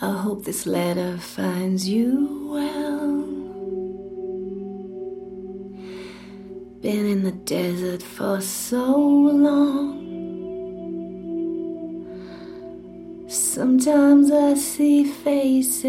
[0.00, 3.10] I hope this letter finds you well.
[6.80, 10.04] Been in the desert for so long.
[13.26, 15.80] Sometimes I see faces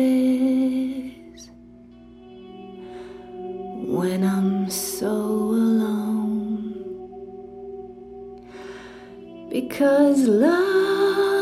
[3.99, 6.73] when I'm so alone.
[9.51, 11.34] Because love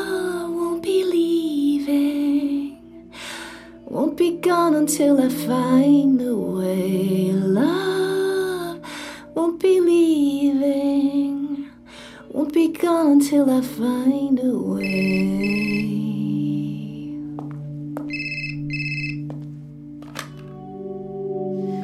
[3.94, 7.32] won't be gone until I find a way.
[7.32, 8.80] Love
[9.36, 11.70] won't be leaving,
[12.32, 15.14] won't be gone until I find a way.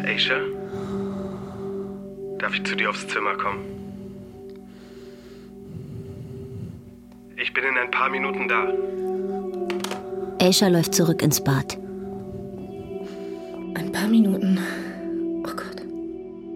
[0.03, 0.39] Aisha?
[2.39, 3.65] Darf ich zu dir aufs Zimmer kommen?
[7.37, 8.73] Ich bin in ein paar Minuten da.
[10.43, 11.77] Aisha läuft zurück ins Bad.
[13.75, 14.57] Ein paar Minuten.
[15.43, 15.83] Oh Gott.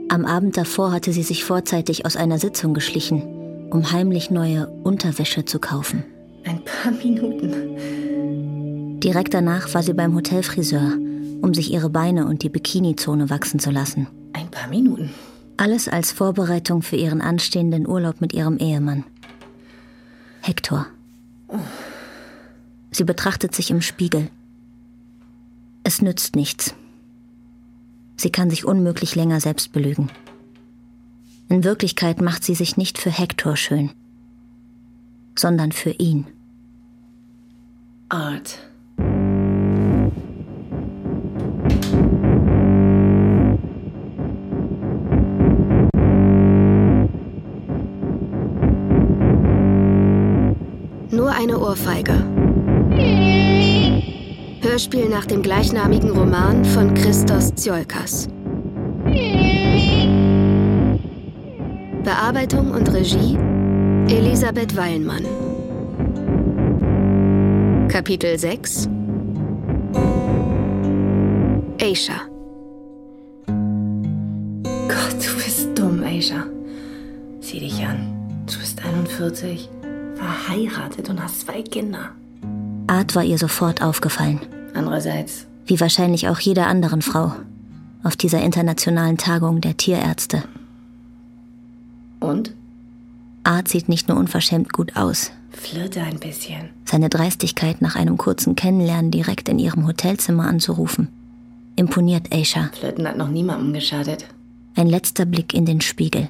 [0.10, 5.46] Am Abend davor hatte sie sich vorzeitig aus einer Sitzung geschlichen, um heimlich neue Unterwäsche
[5.46, 6.04] zu kaufen.
[6.46, 9.00] Ein paar Minuten.
[9.00, 10.94] Direkt danach war sie beim Hotelfriseur,
[11.42, 14.08] um sich ihre Beine und die Bikinizone wachsen zu lassen.
[14.34, 15.12] Ein paar Minuten.
[15.58, 19.04] Alles als Vorbereitung für ihren anstehenden Urlaub mit ihrem Ehemann.
[20.42, 20.88] Hector.
[22.92, 24.30] Sie betrachtet sich im Spiegel.
[25.84, 26.74] Es nützt nichts.
[28.24, 30.10] Sie kann sich unmöglich länger selbst belügen.
[31.50, 33.92] In Wirklichkeit macht sie sich nicht für Hector schön,
[35.38, 36.26] sondern für ihn.
[38.08, 38.60] Art.
[51.12, 52.33] Nur eine Ohrfeige.
[54.74, 58.28] Hörspiel nach dem gleichnamigen Roman von Christos Tsiolkas.
[62.04, 63.38] Bearbeitung und Regie
[64.08, 65.28] Elisabeth Weilmann.
[67.88, 68.90] Kapitel 6
[71.80, 72.22] Aisha
[73.46, 76.48] Gott, du bist dumm, Aisha.
[77.42, 78.44] Sieh dich an.
[78.52, 79.70] Du bist 41,
[80.16, 82.10] verheiratet und hast zwei Kinder.
[82.88, 84.40] Art war ihr sofort aufgefallen,
[84.74, 87.34] Andererseits, wie wahrscheinlich auch jeder anderen Frau,
[88.04, 90.44] auf dieser internationalen Tagung der Tierärzte.
[92.20, 92.54] und?
[93.46, 96.70] Art sieht nicht nur unverschämt gut aus, Flirte ein bisschen.
[96.86, 101.10] seine Dreistigkeit nach einem kurzen Kennenlernen direkt in ihrem Hotelzimmer anzurufen,
[101.76, 102.70] imponiert Aisha.
[102.74, 104.26] Flirten hat noch niemandem geschadet.
[104.76, 106.30] Ein letzter Blick in den Spiegel.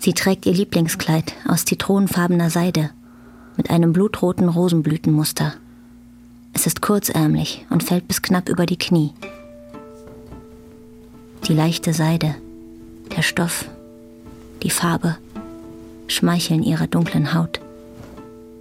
[0.00, 2.90] Sie trägt ihr Lieblingskleid aus zitronenfarbener Seide
[3.56, 5.54] mit einem blutroten Rosenblütenmuster.
[6.60, 9.12] Es ist kurzärmlich und fällt bis knapp über die Knie.
[11.46, 12.34] Die leichte Seide,
[13.16, 13.66] der Stoff,
[14.64, 15.16] die Farbe
[16.08, 17.60] schmeicheln ihrer dunklen Haut.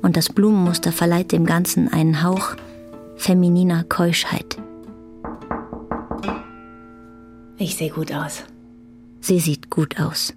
[0.03, 2.55] Und das Blumenmuster verleiht dem Ganzen einen Hauch
[3.15, 4.59] femininer Keuschheit.
[7.57, 8.43] Ich sehe gut aus.
[9.21, 10.35] Sie sieht gut aus.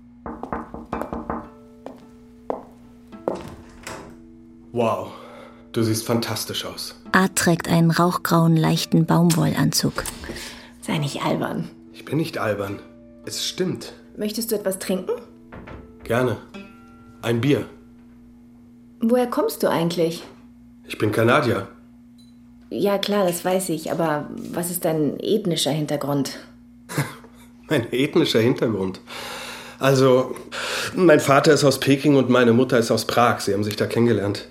[4.73, 5.11] Wow,
[5.73, 7.00] du siehst fantastisch aus.
[7.13, 10.05] Art trägt einen rauchgrauen, leichten Baumwollanzug.
[10.81, 11.69] Sei nicht albern.
[11.93, 12.79] Ich bin nicht albern.
[13.27, 13.93] Es stimmt.
[14.17, 15.13] Möchtest du etwas trinken?
[16.05, 16.37] Gerne.
[17.23, 17.67] Ein Bier.
[19.01, 20.23] Woher kommst du eigentlich?
[20.87, 21.69] Ich bin Kanadier.
[22.71, 26.39] Ja, klar, das weiß ich, aber was ist dein ethnischer Hintergrund?
[27.69, 29.01] Mein ethnischer Hintergrund.
[29.79, 30.35] Also,
[30.95, 33.41] mein Vater ist aus Peking und meine Mutter ist aus Prag.
[33.41, 34.47] Sie haben sich da kennengelernt.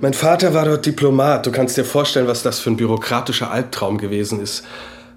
[0.00, 1.46] Mein Vater war dort Diplomat.
[1.46, 4.64] Du kannst dir vorstellen, was das für ein bürokratischer Albtraum gewesen ist,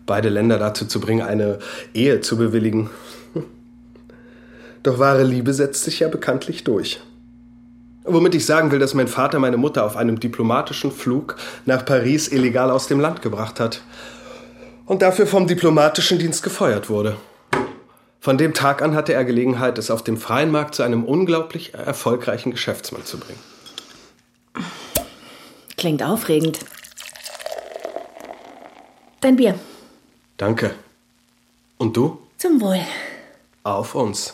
[0.05, 1.59] beide Länder dazu zu bringen, eine
[1.93, 2.89] Ehe zu bewilligen.
[4.83, 6.99] Doch wahre Liebe setzt sich ja bekanntlich durch.
[8.03, 12.27] Womit ich sagen will, dass mein Vater meine Mutter auf einem diplomatischen Flug nach Paris
[12.27, 13.81] illegal aus dem Land gebracht hat
[14.85, 17.15] und dafür vom diplomatischen Dienst gefeuert wurde.
[18.19, 21.73] Von dem Tag an hatte er Gelegenheit, es auf dem freien Markt zu einem unglaublich
[21.73, 23.39] erfolgreichen Geschäftsmann zu bringen.
[25.83, 26.59] Klingt aufregend.
[29.19, 29.55] Dein Bier.
[30.37, 30.71] Danke.
[31.77, 32.19] Und du?
[32.37, 32.79] Zum Wohl.
[33.63, 34.33] Auf uns.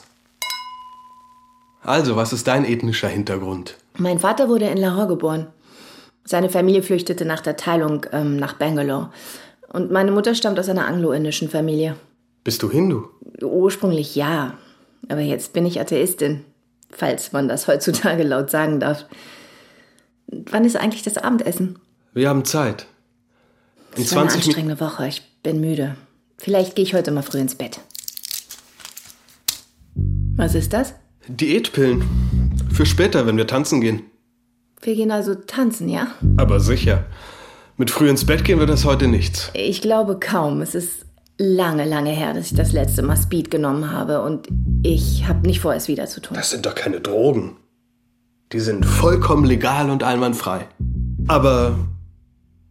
[1.82, 3.78] Also, was ist dein ethnischer Hintergrund?
[3.98, 5.48] Mein Vater wurde in Lahore geboren.
[6.24, 9.10] Seine Familie flüchtete nach der Teilung ähm, nach Bangalore.
[9.74, 11.96] Und meine Mutter stammt aus einer anglo-indischen Familie.
[12.44, 13.08] Bist du Hindu?
[13.42, 14.54] Ursprünglich ja.
[15.08, 16.46] Aber jetzt bin ich Atheistin.
[16.92, 19.08] Falls man das heutzutage laut sagen darf.
[20.32, 21.80] Wann ist eigentlich das Abendessen?
[22.14, 22.88] Wir haben Zeit.
[23.96, 25.08] In das war eine anstrengende Woche.
[25.08, 25.96] Ich bin müde.
[26.38, 27.80] Vielleicht gehe ich heute mal früh ins Bett.
[30.36, 30.94] Was ist das?
[31.28, 32.04] Diätpillen.
[32.72, 34.04] Für später, wenn wir tanzen gehen.
[34.82, 36.08] Wir gehen also tanzen, ja?
[36.38, 37.06] Aber sicher.
[37.78, 39.52] Mit früh ins Bett gehen wir das heute nichts.
[39.54, 40.62] Ich glaube kaum.
[40.62, 41.06] Es ist
[41.38, 44.48] lange, lange her, dass ich das letzte Mal Speed genommen habe und
[44.84, 46.36] ich habe nicht vor, es wieder zu tun.
[46.36, 47.58] Das sind doch keine Drogen.
[48.52, 50.68] Die sind vollkommen legal und einwandfrei.
[51.28, 51.76] Aber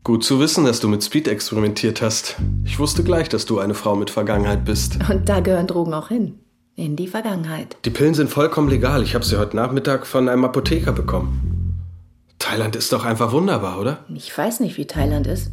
[0.03, 2.35] gut zu wissen, dass du mit Speed experimentiert hast.
[2.65, 4.99] Ich wusste gleich, dass du eine Frau mit Vergangenheit bist.
[5.09, 6.41] Und da gehören Drogen auch hin.
[6.75, 7.77] In die Vergangenheit.
[7.85, 9.05] Die Pillen sind vollkommen legal.
[9.05, 11.79] Ich habe sie heute Nachmittag von einem Apotheker bekommen.
[12.41, 14.05] Thailand ist doch einfach wunderbar, oder?
[14.13, 15.53] Ich weiß nicht, wie Thailand ist.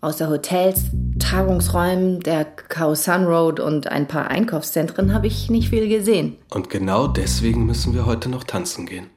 [0.00, 0.84] Außer Hotels,
[1.18, 6.38] Tagungsräumen, der Khao San Road und ein paar Einkaufszentren habe ich nicht viel gesehen.
[6.48, 9.10] Und genau deswegen müssen wir heute noch tanzen gehen.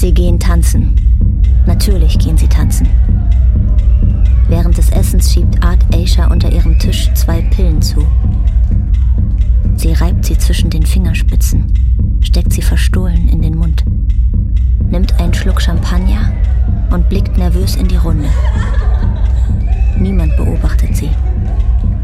[0.00, 0.94] Sie gehen tanzen.
[1.66, 2.86] Natürlich gehen sie tanzen.
[4.46, 8.06] Während des Essens schiebt Art Aisha unter ihrem Tisch zwei Pillen zu.
[9.74, 11.74] Sie reibt sie zwischen den Fingerspitzen,
[12.20, 13.84] steckt sie verstohlen in den Mund,
[14.88, 16.30] nimmt einen Schluck Champagner
[16.90, 18.28] und blickt nervös in die Runde.
[19.98, 21.10] Niemand beobachtet sie.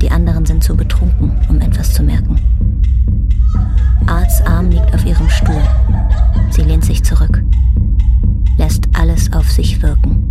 [0.03, 2.41] Die anderen sind zu betrunken, um etwas zu merken.
[4.09, 5.63] Arts Arm liegt auf ihrem Stuhl.
[6.51, 7.41] Sie lehnt sich zurück,
[8.57, 10.25] lässt alles auf sich wirken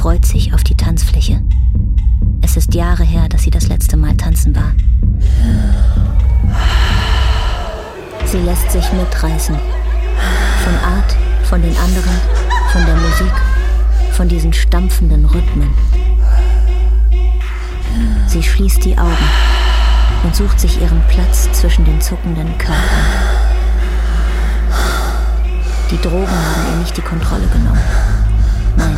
[0.00, 1.42] freut sich auf die Tanzfläche.
[2.40, 4.72] Es ist Jahre her, dass sie das letzte Mal tanzen war.
[8.24, 9.56] Sie lässt sich mitreißen.
[10.64, 12.16] Von Art, von den anderen,
[12.72, 13.32] von der Musik,
[14.12, 15.68] von diesen stampfenden Rhythmen.
[18.26, 19.28] Sie schließt die Augen
[20.24, 23.29] und sucht sich ihren Platz zwischen den zuckenden Körpern.
[25.90, 27.80] Die Drogen haben ihr nicht die Kontrolle genommen.
[28.76, 28.96] Nein,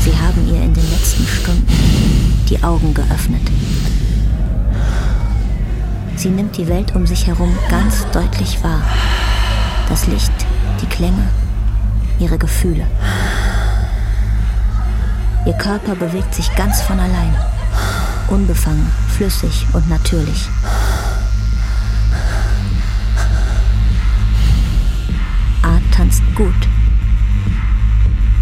[0.00, 1.66] Sie haben ihr in den letzten Stunden
[2.48, 3.42] die Augen geöffnet.
[6.16, 8.82] Sie nimmt die Welt um sich herum ganz deutlich wahr.
[9.88, 10.32] Das Licht,
[10.82, 11.28] die Klänge,
[12.18, 12.86] ihre Gefühle.
[15.46, 17.36] Ihr Körper bewegt sich ganz von allein.
[18.26, 20.48] Unbefangen, flüssig und natürlich.
[25.96, 26.52] Tanzt gut.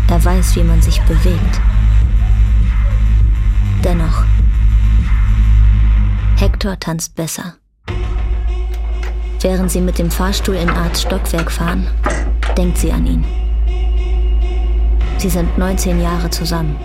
[0.08, 1.60] Er weiß, wie man sich bewegt.
[3.84, 4.24] Dennoch,
[6.36, 7.54] Hector tanzt besser.
[9.40, 11.86] Während sie mit dem Fahrstuhl in Arts Stockwerk fahren,
[12.56, 13.24] denkt sie an ihn.
[15.18, 16.76] Sie sind 19 Jahre zusammen.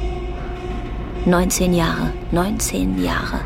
[1.25, 3.39] 19 Jahre, 19 Jahre.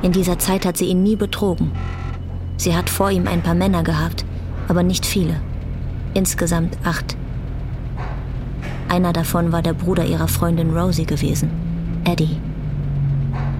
[0.00, 1.72] In dieser Zeit hat sie ihn nie betrogen.
[2.56, 4.24] Sie hat vor ihm ein paar Männer gehabt,
[4.72, 5.34] aber nicht viele.
[6.14, 7.14] Insgesamt acht.
[8.88, 11.50] Einer davon war der Bruder ihrer Freundin Rosie gewesen,
[12.04, 12.38] Eddie.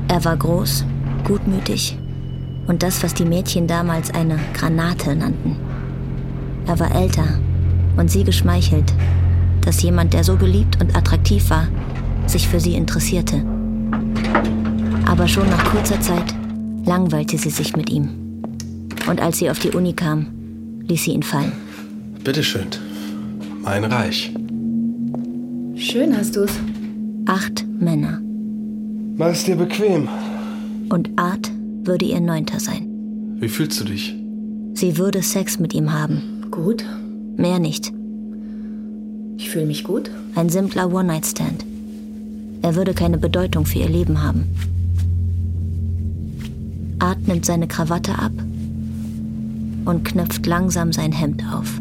[0.08, 0.86] Er war groß,
[1.24, 1.98] gutmütig
[2.66, 5.56] und das, was die Mädchen damals eine Granate nannten.
[6.66, 7.38] Er war älter
[7.98, 8.94] und sie geschmeichelt,
[9.60, 11.68] dass jemand, der so beliebt und attraktiv war,
[12.24, 13.44] sich für sie interessierte.
[15.04, 16.34] Aber schon nach kurzer Zeit
[16.86, 18.08] langweilte sie sich mit ihm.
[19.06, 20.41] Und als sie auf die Uni kam,
[20.88, 21.52] ließ sie ihn fallen.
[22.24, 22.66] Bitteschön.
[23.62, 24.32] Mein Reich.
[25.76, 26.52] Schön hast du's.
[27.26, 28.20] Acht Männer.
[29.16, 30.08] Mach es dir bequem.
[30.88, 31.50] Und Art
[31.84, 32.88] würde ihr Neunter sein.
[33.38, 34.14] Wie fühlst du dich?
[34.74, 36.46] Sie würde Sex mit ihm haben.
[36.50, 36.84] Gut.
[37.36, 37.92] Mehr nicht.
[39.36, 40.10] Ich fühle mich gut.
[40.34, 41.64] Ein simpler One-Night-Stand.
[42.62, 44.44] Er würde keine Bedeutung für ihr Leben haben.
[47.00, 48.32] Art nimmt seine Krawatte ab
[49.84, 51.80] und knöpft langsam sein Hemd auf.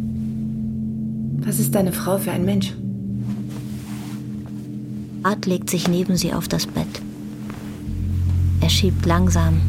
[1.45, 2.73] Was ist deine Frau für ein Mensch?
[5.23, 7.01] Art legt sich neben sie auf das Bett.
[8.59, 9.61] Er schiebt langsam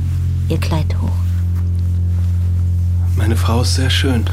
[0.48, 1.10] ihr Kleid hoch.
[3.16, 4.24] Meine Frau ist sehr schön.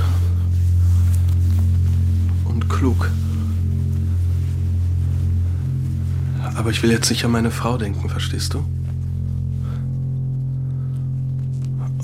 [2.46, 3.12] Und klug.
[6.56, 8.64] Aber ich will jetzt nicht an meine Frau denken, verstehst du?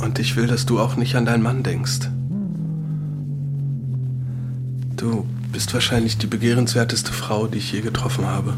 [0.06, 2.12] Und ich will, dass du auch nicht an deinen Mann denkst.
[4.96, 8.54] Du bist wahrscheinlich die begehrenswerteste Frau, die ich je getroffen habe.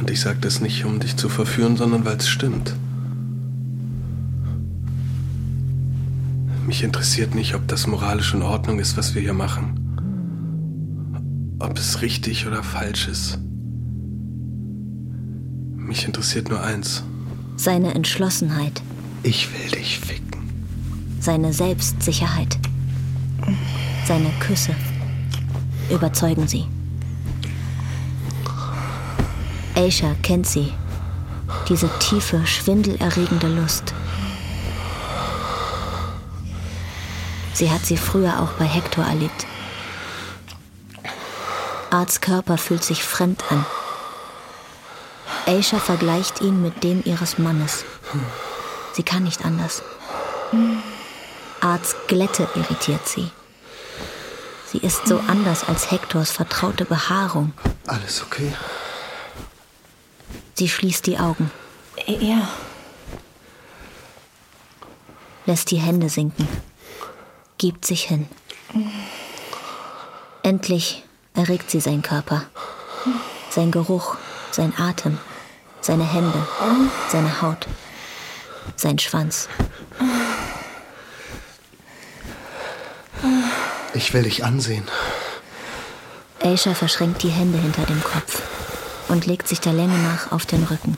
[0.00, 2.74] Und ich sage das nicht, um dich zu verführen, sondern weil es stimmt.
[6.66, 9.74] Mich interessiert nicht, ob das moralisch in Ordnung ist, was wir hier machen.
[11.58, 13.38] Ob es richtig oder falsch ist.
[15.76, 17.04] Mich interessiert nur eins.
[17.58, 18.80] Seine Entschlossenheit.
[19.26, 21.18] Ich will dich ficken.
[21.18, 22.56] seine Selbstsicherheit.
[24.06, 24.72] Seine Küsse
[25.90, 26.64] überzeugen sie.
[29.74, 30.72] Aisha kennt sie,
[31.68, 33.92] diese tiefe, schwindelerregende Lust.
[37.52, 39.44] Sie hat sie früher auch bei Hector erlebt.
[41.90, 43.66] Arts Körper fühlt sich fremd an.
[45.46, 47.84] Aisha vergleicht ihn mit dem ihres Mannes.
[48.96, 49.82] Sie kann nicht anders.
[51.60, 53.30] Arts Glätte irritiert sie.
[54.72, 57.52] Sie ist so anders als Hectors vertraute Behaarung.
[57.86, 58.54] Alles okay?
[60.54, 61.50] Sie schließt die Augen.
[62.06, 62.48] Ja.
[65.44, 66.48] Lässt die Hände sinken.
[67.58, 68.26] Gibt sich hin.
[70.42, 72.46] Endlich erregt sie seinen Körper.
[73.50, 74.16] Sein Geruch,
[74.52, 75.18] sein Atem,
[75.82, 76.48] seine Hände,
[77.10, 77.66] seine Haut,
[78.74, 79.48] sein Schwanz.
[83.94, 84.84] Ich will dich ansehen.
[86.42, 88.42] Aisha verschränkt die Hände hinter dem Kopf
[89.08, 90.96] und legt sich der Länge nach auf den Rücken.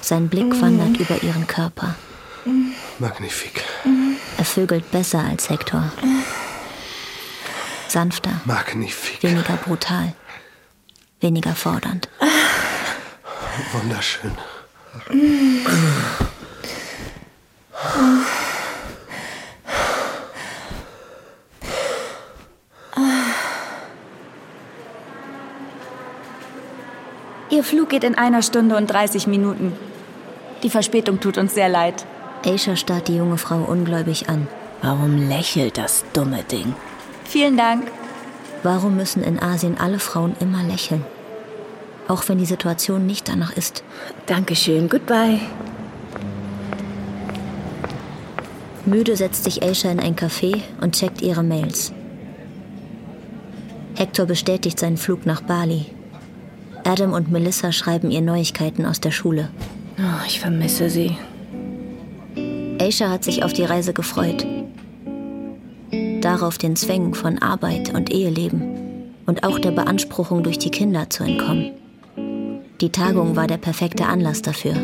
[0.00, 1.96] Sein Blick wandert über ihren Körper.
[2.98, 3.64] Magnifik.
[4.38, 5.90] Er vögelt besser als Hector.
[7.88, 9.22] Sanfter, Magnifik.
[9.22, 10.14] weniger brutal,
[11.20, 12.08] weniger fordernd.
[13.72, 14.32] Wunderschön.
[27.48, 29.72] Ihr Flug geht in einer Stunde und 30 Minuten.
[30.62, 32.04] Die Verspätung tut uns sehr leid.
[32.44, 34.46] Aisha starrt die junge Frau ungläubig an.
[34.82, 36.74] Warum lächelt das dumme Ding?
[37.24, 37.90] Vielen Dank.
[38.62, 41.04] Warum müssen in Asien alle Frauen immer lächeln?
[42.08, 43.82] Auch wenn die Situation nicht danach ist.
[44.26, 45.38] Dankeschön, goodbye.
[48.84, 51.92] Müde setzt sich Aisha in ein Café und checkt ihre Mails.
[53.94, 55.86] Hector bestätigt seinen Flug nach Bali.
[56.84, 59.48] Adam und Melissa schreiben ihr Neuigkeiten aus der Schule.
[59.98, 61.16] Oh, ich vermisse sie.
[62.80, 64.44] Aisha hat sich auf die Reise gefreut.
[66.20, 71.22] Darauf den Zwängen von Arbeit und Eheleben und auch der Beanspruchung durch die Kinder zu
[71.22, 71.70] entkommen.
[72.80, 74.74] Die Tagung war der perfekte Anlass dafür.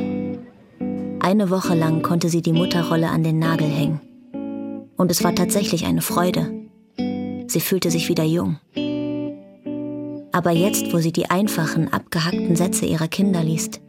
[1.20, 4.00] Eine Woche lang konnte sie die Mutterrolle an den Nagel hängen.
[4.96, 6.50] Und es war tatsächlich eine Freude.
[7.46, 8.58] Sie fühlte sich wieder jung.
[10.32, 13.82] Aber jetzt, wo sie die einfachen, abgehackten Sätze ihrer Kinder liest,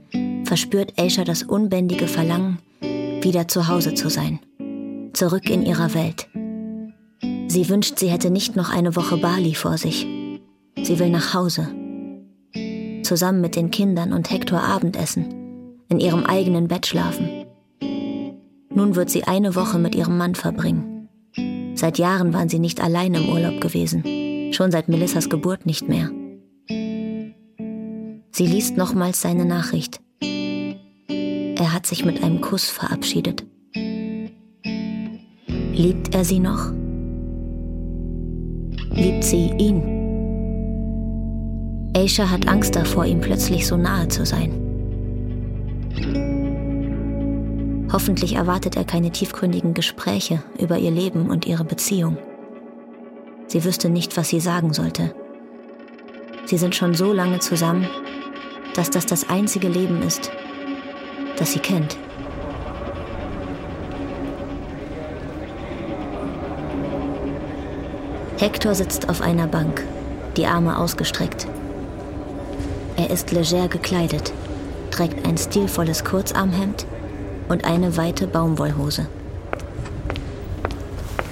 [0.44, 2.60] verspürt Aisha das unbändige Verlangen,
[3.22, 4.40] wieder zu Hause zu sein.
[5.14, 6.28] Zurück in ihrer Welt.
[7.48, 10.06] Sie wünscht, sie hätte nicht noch eine Woche Bali vor sich.
[10.82, 11.70] Sie will nach Hause.
[13.04, 15.80] Zusammen mit den Kindern und Hector Abendessen.
[15.90, 17.46] In ihrem eigenen Bett schlafen.
[18.74, 21.10] Nun wird sie eine Woche mit ihrem Mann verbringen.
[21.76, 24.52] Seit Jahren waren sie nicht allein im Urlaub gewesen.
[24.54, 26.10] Schon seit Melissas Geburt nicht mehr.
[28.32, 30.00] Sie liest nochmals seine Nachricht.
[30.22, 33.46] Er hat sich mit einem Kuss verabschiedet.
[35.74, 36.72] Liebt er sie noch?
[38.92, 40.03] Liebt sie ihn?
[41.96, 44.52] Aisha hat Angst davor, ihm plötzlich so nahe zu sein.
[47.92, 52.18] Hoffentlich erwartet er keine tiefgründigen Gespräche über ihr Leben und ihre Beziehung.
[53.46, 55.14] Sie wüsste nicht, was sie sagen sollte.
[56.46, 57.88] Sie sind schon so lange zusammen,
[58.76, 60.32] dass das das einzige Leben ist,
[61.38, 61.96] das sie kennt.
[68.40, 69.86] Hector sitzt auf einer Bank,
[70.36, 71.48] die Arme ausgestreckt.
[72.98, 74.32] Er ist leger gekleidet,
[74.92, 76.86] trägt ein stilvolles Kurzarmhemd
[77.50, 79.08] und eine weite Baumwollhose.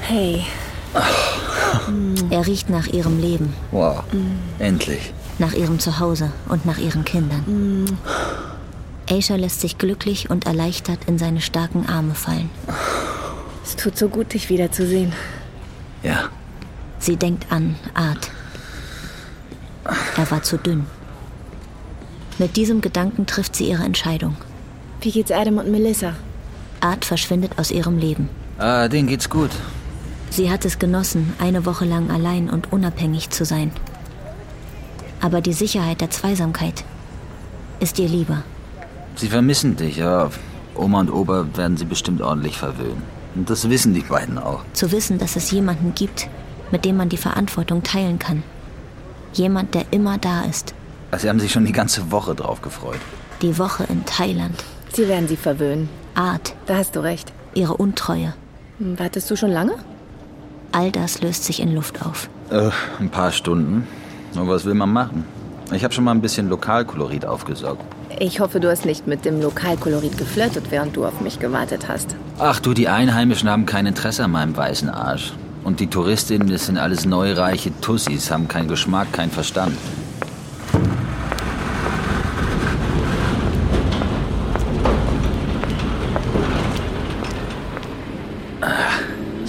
[0.02, 0.44] Hey,
[2.30, 4.04] Er riecht nach ihrem Leben, Wow,
[4.60, 5.14] endlich.
[5.40, 7.98] nach ihrem Zuhause und nach ihren Kindern.
[9.10, 12.50] Aisha lässt sich glücklich und erleichtert in seine starken Arme fallen.
[13.64, 15.14] es tut so gut, dich wiederzusehen.
[16.04, 16.30] Ja,
[17.00, 18.30] Sie denkt an Art.
[20.18, 20.86] Er war zu dünn.
[22.42, 24.36] Mit diesem Gedanken trifft sie ihre Entscheidung.
[25.02, 26.14] Wie geht's Adam und Melissa?
[26.80, 28.30] Art verschwindet aus ihrem Leben.
[28.58, 29.52] ah, denen geht's gut.
[30.32, 33.70] Sie hat es genossen, eine Woche lang allein und unabhängig zu sein.
[35.20, 36.84] Aber die Sicherheit der Zweisamkeit
[37.80, 38.42] ist ihr lieber.
[39.18, 40.32] Sie vermissen dich, ja.
[40.74, 43.04] Oma und Opa werden sie bestimmt ordentlich verwöhnen.
[43.36, 44.62] Und das wissen die beiden auch.
[44.74, 46.28] Zu wissen, dass es jemanden gibt,
[46.72, 48.42] mit dem man die Verantwortung teilen kann.
[49.34, 50.74] Jemand, der immer da ist.
[51.18, 53.00] Sie haben sich schon die ganze Woche drauf gefreut.
[53.42, 54.64] Die Woche in Thailand.
[54.94, 55.90] Sie werden sie verwöhnen.
[56.16, 56.54] Art.
[56.66, 57.32] Da hast du recht.
[57.54, 58.34] ihre Untreue.
[58.80, 59.74] Wartest du schon lange?
[60.72, 62.30] All das löst sich in Luft auf.
[62.50, 63.88] Äh, ein paar Stunden.
[64.36, 65.26] Und was will man machen?
[65.74, 67.84] Ich habe schon mal ein bisschen Lokalkolorit aufgesaugt.
[68.20, 72.16] Ich hoffe, du hast nicht mit dem Lokalkolorit geflirtet, während du auf mich gewartet hast.
[72.40, 75.34] Ach du, die Einheimischen haben kein Interesse an meinem weißen Arsch.
[75.64, 79.78] Und die Touristinnen, das sind alles neureiche Tussis, haben keinen Geschmack, keinen Verstand.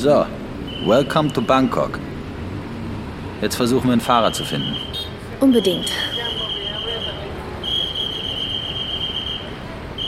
[0.03, 0.27] So,
[0.85, 2.01] welcome to Bangkok.
[3.41, 4.75] Jetzt versuchen wir einen Fahrer zu finden.
[5.39, 5.93] Unbedingt.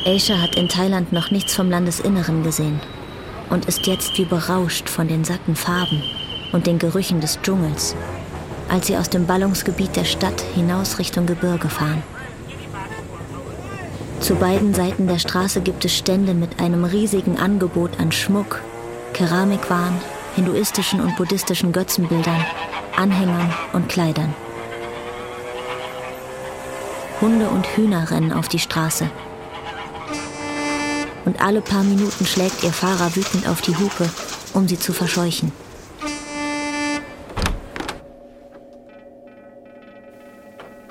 [0.05, 2.81] Aisha hat in Thailand noch nichts vom Landesinneren gesehen
[3.51, 6.03] und ist jetzt wie berauscht von den satten Farben
[6.51, 7.95] und den Gerüchen des Dschungels,
[8.69, 12.03] als sie aus dem Ballungsgebiet der Stadt hinaus Richtung Gebirge fahren.
[14.19, 18.61] Zu beiden Seiten der Straße gibt es Stände mit einem riesigen Angebot an Schmuck,
[19.15, 19.99] Keramikwaren,
[20.35, 22.45] hinduistischen und buddhistischen Götzenbildern,
[22.97, 24.35] Anhängern und Kleidern.
[27.21, 29.09] Hunde und Hühner rennen auf die Straße.
[31.25, 34.11] Und alle paar Minuten schlägt ihr Fahrer wütend auf die Hupe,
[34.53, 35.53] um sie zu verscheuchen.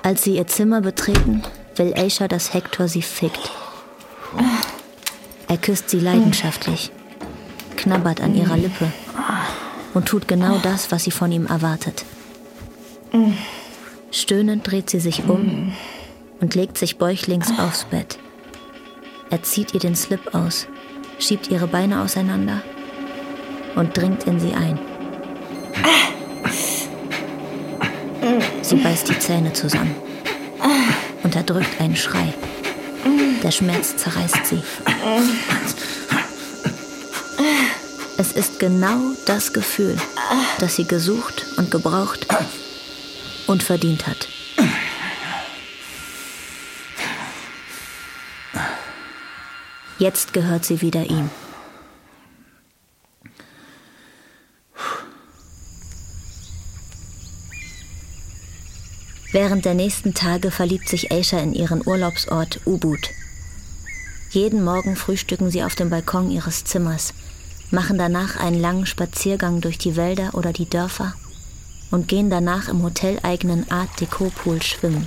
[0.02, 1.42] Als sie ihr Zimmer betreten,
[1.76, 3.52] will Aisha, dass Hector sie fickt.
[5.48, 6.90] Er küsst sie leidenschaftlich,
[7.84, 8.90] knabbert an ihrer Lippe
[9.92, 12.04] und tut genau das, was sie von ihm erwartet.
[14.10, 15.72] Stöhnend dreht sie sich um
[16.40, 18.18] und legt sich bäuchlings aufs Bett.
[19.30, 20.66] Er zieht ihr den Slip aus,
[21.18, 22.62] schiebt ihre Beine auseinander
[23.76, 24.78] und dringt in sie ein.
[28.62, 29.94] Sie beißt die Zähne zusammen,
[31.22, 32.32] unterdrückt einen Schrei.
[33.42, 34.62] Der Schmerz zerreißt sie.
[38.34, 39.96] Ist genau das Gefühl,
[40.58, 42.26] das sie gesucht und gebraucht
[43.46, 44.28] und verdient hat.
[49.98, 51.30] Jetzt gehört sie wieder ihm.
[59.30, 63.10] Während der nächsten Tage verliebt sich Aisha in ihren Urlaubsort Ubud.
[64.30, 67.14] Jeden Morgen frühstücken sie auf dem Balkon ihres Zimmers,
[67.74, 71.14] machen danach einen langen Spaziergang durch die Wälder oder die Dörfer
[71.90, 75.06] und gehen danach im hoteleigenen Art Deco Pool schwimmen.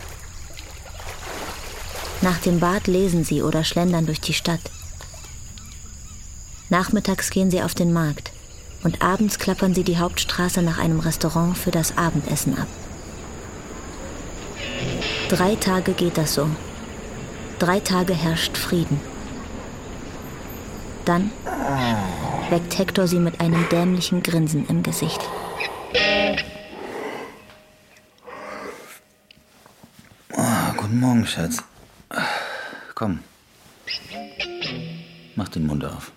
[2.22, 4.60] Nach dem Bad lesen sie oder schlendern durch die Stadt.
[6.70, 8.32] Nachmittags gehen sie auf den Markt
[8.84, 12.68] und abends klappern sie die Hauptstraße nach einem Restaurant für das Abendessen ab.
[15.30, 16.48] Drei Tage geht das so.
[17.60, 19.00] Drei Tage herrscht Frieden.
[21.06, 21.32] Dann
[22.50, 25.20] weckt Hector sie mit einem dämlichen Grinsen im Gesicht.
[30.34, 31.64] Oh, guten Morgen, Schatz.
[32.96, 33.20] Komm.
[35.36, 36.12] Mach den Mund auf.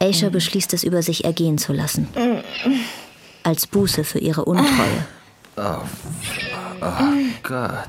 [0.00, 2.08] Aisha beschließt es über sich ergehen zu lassen.
[3.42, 5.06] Als Buße für ihre Untreue.
[5.56, 5.82] Oh,
[6.80, 6.86] oh
[7.42, 7.88] Gott.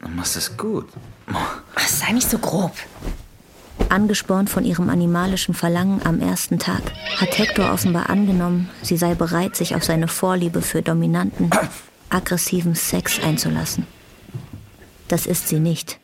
[0.00, 0.88] Du machst es gut.
[1.76, 2.72] Sei nicht so grob.
[3.90, 6.80] Angespornt von ihrem animalischen Verlangen am ersten Tag,
[7.16, 11.50] hat Hector offenbar angenommen, sie sei bereit, sich auf seine Vorliebe für dominanten,
[12.08, 13.86] aggressiven Sex einzulassen.
[15.08, 15.98] Das ist sie nicht.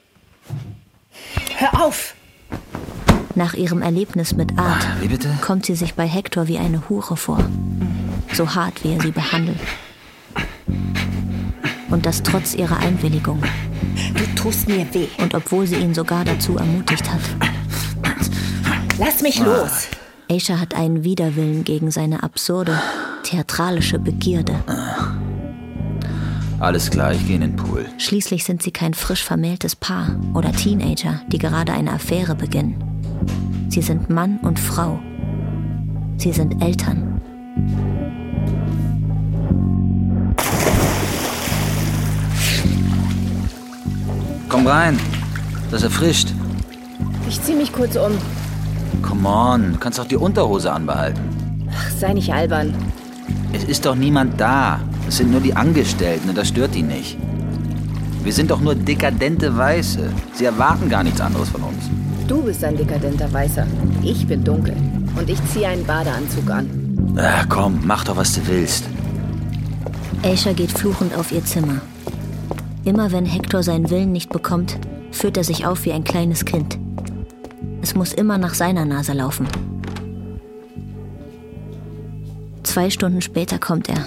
[1.57, 2.15] Hör auf!
[3.37, 5.31] Nach ihrem Erlebnis mit Art Wie bitte?
[5.41, 7.45] kommt sie sich bei Hector wie eine Hure vor.
[8.33, 9.61] So hart, wie er sie behandelt.
[11.89, 13.41] Und das trotz ihrer Einwilligung.
[14.15, 15.07] Du tust mir weh.
[15.19, 17.21] Und obwohl sie ihn sogar dazu ermutigt hat.
[18.99, 19.89] Lass mich los.
[20.31, 22.81] Aisha hat einen Widerwillen gegen seine absurde,
[23.25, 24.55] theatralische Begierde.
[26.59, 27.85] Alles klar, ich gehe in den Pool.
[27.99, 32.83] Schließlich sind sie kein frisch vermähltes Paar oder Teenager, die gerade eine Affäre beginnen.
[33.69, 34.99] Sie sind Mann und Frau.
[36.17, 37.21] Sie sind Eltern.
[44.49, 44.99] Komm rein.
[45.71, 46.31] Das erfrischt.
[47.29, 48.13] Ich zieh mich kurz um.
[49.03, 51.21] Come on, du kannst auch die Unterhose anbehalten.
[51.71, 52.75] Ach, sei nicht albern.
[53.53, 54.81] Es ist doch niemand da.
[55.09, 57.17] Es sind nur die Angestellten und das stört die nicht.
[58.25, 60.11] Wir sind doch nur dekadente Weiße.
[60.33, 61.85] Sie erwarten gar nichts anderes von uns.
[62.27, 63.67] Du bist ein dekadenter Weißer.
[64.03, 64.75] Ich bin dunkel.
[65.17, 67.15] Und ich ziehe einen Badeanzug an.
[67.17, 68.85] Ach komm, mach doch, was du willst.
[70.25, 71.81] Aisha geht fluchend auf ihr Zimmer.
[72.85, 74.79] Immer wenn Hector seinen Willen nicht bekommt,
[75.13, 76.79] führt er sich auf wie ein kleines Kind.
[77.87, 79.47] Es muss immer nach seiner Nase laufen.
[82.65, 84.05] Zwei Stunden später kommt er,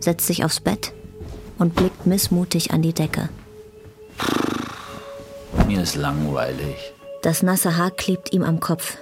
[0.00, 0.92] setzt sich aufs Bett
[1.56, 3.28] und blickt missmutig an die Decke.
[5.68, 6.74] Mir ist langweilig.
[7.22, 8.96] Das nasse Haar klebt ihm am Kopf.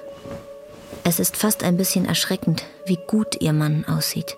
[1.03, 4.37] Es ist fast ein bisschen erschreckend, wie gut ihr Mann aussieht.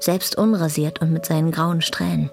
[0.00, 2.30] Selbst unrasiert und mit seinen grauen Strähnen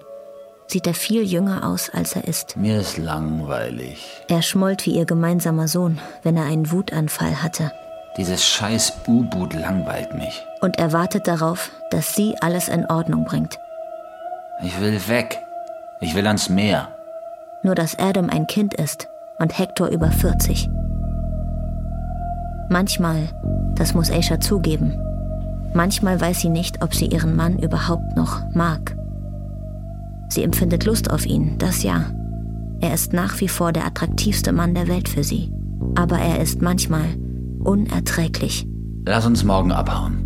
[0.66, 2.56] sieht er viel jünger aus, als er ist.
[2.56, 4.24] Mir ist langweilig.
[4.28, 7.72] Er schmollt wie ihr gemeinsamer Sohn, wenn er einen Wutanfall hatte.
[8.16, 10.44] Dieses scheiß U-Boot langweilt mich.
[10.60, 13.58] Und er wartet darauf, dass sie alles in Ordnung bringt.
[14.62, 15.42] Ich will weg.
[16.00, 16.88] Ich will ans Meer.
[17.62, 20.68] Nur dass Adam ein Kind ist und Hector über 40.
[22.68, 23.28] Manchmal,
[23.74, 24.98] das muss Aisha zugeben,
[25.74, 28.96] manchmal weiß sie nicht, ob sie ihren Mann überhaupt noch mag.
[30.28, 32.06] Sie empfindet Lust auf ihn, das ja.
[32.80, 35.50] Er ist nach wie vor der attraktivste Mann der Welt für sie.
[35.94, 37.06] Aber er ist manchmal
[37.60, 38.66] unerträglich.
[39.06, 40.24] Lass uns morgen abhauen.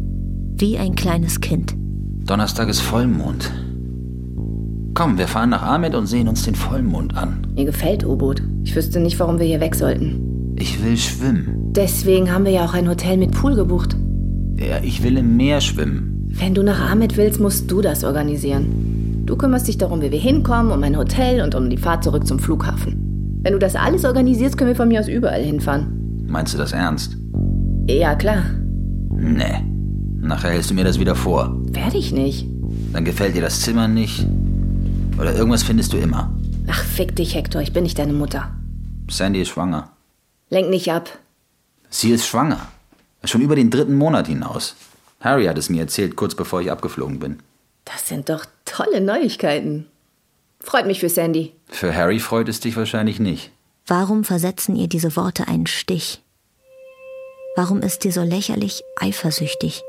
[0.57, 1.75] Wie ein kleines Kind.
[2.25, 3.51] Donnerstag ist Vollmond.
[4.95, 7.47] Komm, wir fahren nach Ahmed und sehen uns den Vollmond an.
[7.55, 8.43] Mir gefällt U-Boot.
[8.65, 10.55] Ich wüsste nicht, warum wir hier weg sollten.
[10.57, 11.73] Ich will schwimmen.
[11.73, 13.97] Deswegen haben wir ja auch ein Hotel mit Pool gebucht.
[14.57, 16.29] Ja, ich will im Meer schwimmen.
[16.31, 18.88] Wenn du nach Ahmed willst, musst du das organisieren.
[19.29, 22.27] Du kümmerst dich darum, wie wir hinkommen, um ein Hotel und um die Fahrt zurück
[22.27, 23.41] zum Flughafen.
[23.43, 26.25] Wenn du das alles organisierst, können wir von mir aus überall hinfahren.
[26.27, 27.15] Meinst du das ernst?
[27.87, 28.43] Ja, klar.
[29.11, 29.63] Nee.
[30.17, 31.55] Nachher hältst du mir das wieder vor.
[31.67, 32.47] Werde ich nicht.
[32.95, 34.27] Dann gefällt dir das Zimmer nicht.
[35.21, 36.33] Oder irgendwas findest du immer.
[36.67, 37.61] Ach, fick dich, Hector.
[37.61, 38.51] Ich bin nicht deine Mutter.
[39.11, 39.91] Sandy ist schwanger.
[40.49, 41.11] Lenk nicht ab.
[41.91, 42.61] Sie ist schwanger.
[43.25, 44.75] Schon über den dritten Monat hinaus.
[45.21, 47.41] Harry hat es mir erzählt, kurz bevor ich abgeflogen bin.
[47.85, 49.87] Das sind doch tolle Neuigkeiten.
[50.61, 51.55] Freut mich für Sandy.
[51.69, 53.51] Für Harry freut es dich wahrscheinlich nicht.
[53.87, 56.23] Warum versetzen ihr diese Worte einen Stich?
[57.57, 59.83] Warum ist sie so lächerlich eifersüchtig?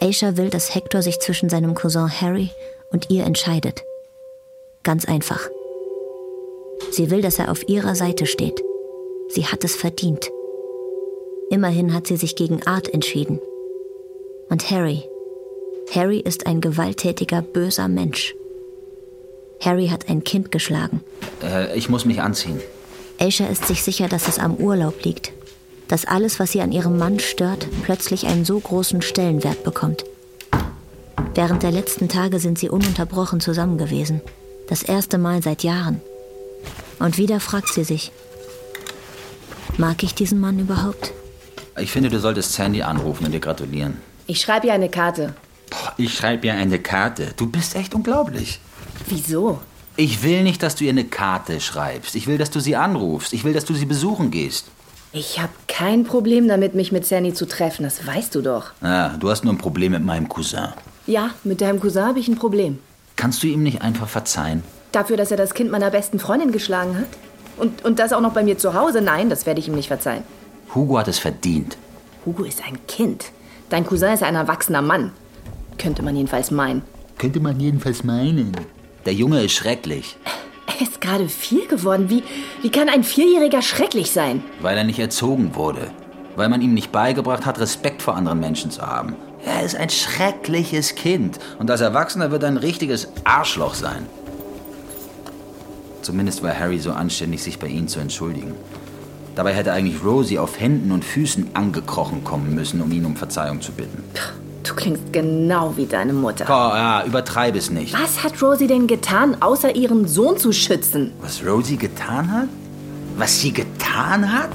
[0.00, 2.50] Aisha will, dass Hector sich zwischen seinem Cousin Harry
[2.90, 3.82] und ihr entscheidet.
[4.82, 5.48] Ganz einfach.
[6.90, 8.62] Sie will, dass er auf ihrer Seite steht.
[9.28, 10.30] Sie hat es verdient.
[11.50, 13.40] Immerhin hat sie sich gegen Art entschieden.
[14.48, 15.04] Und Harry.
[15.94, 18.34] Harry ist ein gewalttätiger, böser Mensch.
[19.60, 21.02] Harry hat ein Kind geschlagen.
[21.42, 22.60] Äh, ich muss mich anziehen.
[23.20, 25.32] Aisha ist sich sicher, dass es am Urlaub liegt.
[25.88, 30.04] Dass alles, was sie an ihrem Mann stört, plötzlich einen so großen Stellenwert bekommt.
[31.34, 34.22] Während der letzten Tage sind sie ununterbrochen zusammen gewesen.
[34.68, 36.00] Das erste Mal seit Jahren.
[36.98, 38.12] Und wieder fragt sie sich,
[39.76, 41.12] mag ich diesen Mann überhaupt?
[41.78, 43.98] Ich finde, du solltest Sandy anrufen und ihr gratulieren.
[44.26, 45.34] Ich schreibe ihr eine Karte.
[45.72, 47.28] Boah, ich schreibe ihr eine Karte.
[47.36, 48.60] Du bist echt unglaublich.
[49.08, 49.60] Wieso?
[49.96, 52.14] Ich will nicht, dass du ihr eine Karte schreibst.
[52.14, 53.32] Ich will, dass du sie anrufst.
[53.32, 54.66] Ich will, dass du sie besuchen gehst.
[55.12, 57.84] Ich habe kein Problem damit, mich mit Sandy zu treffen.
[57.84, 58.72] Das weißt du doch.
[58.82, 60.68] Ah, du hast nur ein Problem mit meinem Cousin.
[61.06, 62.78] Ja, mit deinem Cousin habe ich ein Problem.
[63.16, 64.62] Kannst du ihm nicht einfach verzeihen?
[64.92, 67.08] Dafür, dass er das Kind meiner besten Freundin geschlagen hat?
[67.56, 69.00] Und, und das auch noch bei mir zu Hause?
[69.00, 70.22] Nein, das werde ich ihm nicht verzeihen.
[70.74, 71.78] Hugo hat es verdient.
[72.26, 73.26] Hugo ist ein Kind.
[73.68, 75.12] Dein Cousin ist ein erwachsener Mann.
[75.78, 76.82] Könnte man jedenfalls meinen.
[77.18, 78.52] Könnte man jedenfalls meinen.
[79.04, 80.16] Der Junge ist schrecklich.
[80.66, 82.08] Er ist gerade vier geworden.
[82.08, 82.22] Wie,
[82.62, 84.42] wie kann ein Vierjähriger schrecklich sein?
[84.60, 85.90] Weil er nicht erzogen wurde.
[86.36, 89.14] Weil man ihm nicht beigebracht hat, Respekt vor anderen Menschen zu haben.
[89.44, 91.38] Er ist ein schreckliches Kind.
[91.58, 94.06] Und als Erwachsener wird er ein richtiges Arschloch sein.
[96.00, 98.54] Zumindest war Harry so anständig, sich bei ihnen zu entschuldigen.
[99.34, 103.60] Dabei hätte eigentlich Rosie auf Händen und Füßen angekrochen kommen müssen, um ihn um Verzeihung
[103.60, 104.02] zu bitten.
[104.62, 106.44] Du klingst genau wie deine Mutter.
[106.46, 107.94] Oh, ja, übertreib es nicht.
[107.94, 111.12] Was hat Rosie denn getan, außer ihren Sohn zu schützen?
[111.20, 112.48] Was Rosie getan hat?
[113.16, 114.50] Was sie getan hat?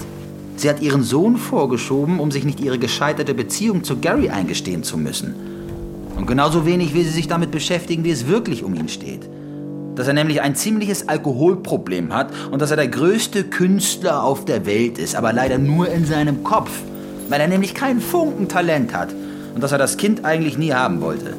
[0.56, 4.98] Sie hat ihren Sohn vorgeschoben, um sich nicht ihre gescheiterte Beziehung zu Gary eingestehen zu
[4.98, 5.36] müssen.
[6.16, 9.30] Und genauso wenig will sie sich damit beschäftigen, wie es wirklich um ihn steht.
[9.96, 14.66] Dass er nämlich ein ziemliches Alkoholproblem hat und dass er der größte Künstler auf der
[14.66, 16.72] Welt ist, aber leider nur in seinem Kopf.
[17.30, 19.10] Weil er nämlich keinen Funken Talent hat
[19.58, 21.34] und dass er das Kind eigentlich nie haben wollte.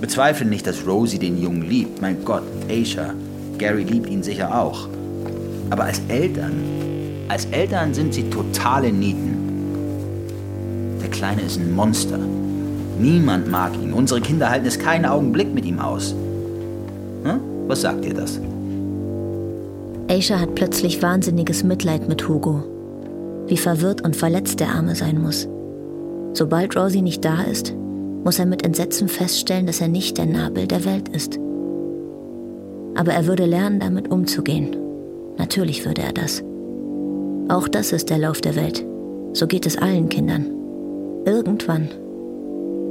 [0.00, 2.02] Bezweifle nicht, dass Rosie den Jungen liebt.
[2.02, 3.14] Mein Gott, Aisha,
[3.56, 4.88] Gary liebt ihn sicher auch.
[5.70, 6.54] Aber als Eltern,
[7.28, 9.36] als Eltern sind sie totale Nieten.
[11.00, 12.18] Der Kleine ist ein Monster.
[12.98, 13.92] Niemand mag ihn.
[13.92, 16.16] Unsere Kinder halten es keinen Augenblick mit ihm aus.
[17.22, 17.38] Hm?
[17.68, 18.40] Was sagt dir das?
[20.08, 22.64] Aisha hat plötzlich wahnsinniges Mitleid mit Hugo.
[23.46, 25.46] Wie verwirrt und verletzt der Arme sein muss.
[26.32, 27.74] Sobald Rosie nicht da ist,
[28.24, 31.38] muss er mit Entsetzen feststellen, dass er nicht der Nabel der Welt ist.
[32.94, 34.76] Aber er würde lernen, damit umzugehen.
[35.36, 36.42] Natürlich würde er das.
[37.48, 38.84] Auch das ist der Lauf der Welt.
[39.32, 40.46] So geht es allen Kindern.
[41.24, 41.88] Irgendwann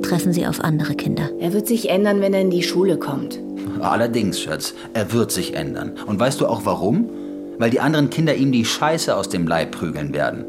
[0.01, 1.29] treffen sie auf andere Kinder.
[1.39, 3.39] Er wird sich ändern, wenn er in die Schule kommt.
[3.79, 5.93] Allerdings, Schatz, er wird sich ändern.
[6.05, 7.09] Und weißt du auch warum?
[7.57, 10.45] Weil die anderen Kinder ihm die Scheiße aus dem Leib prügeln werden.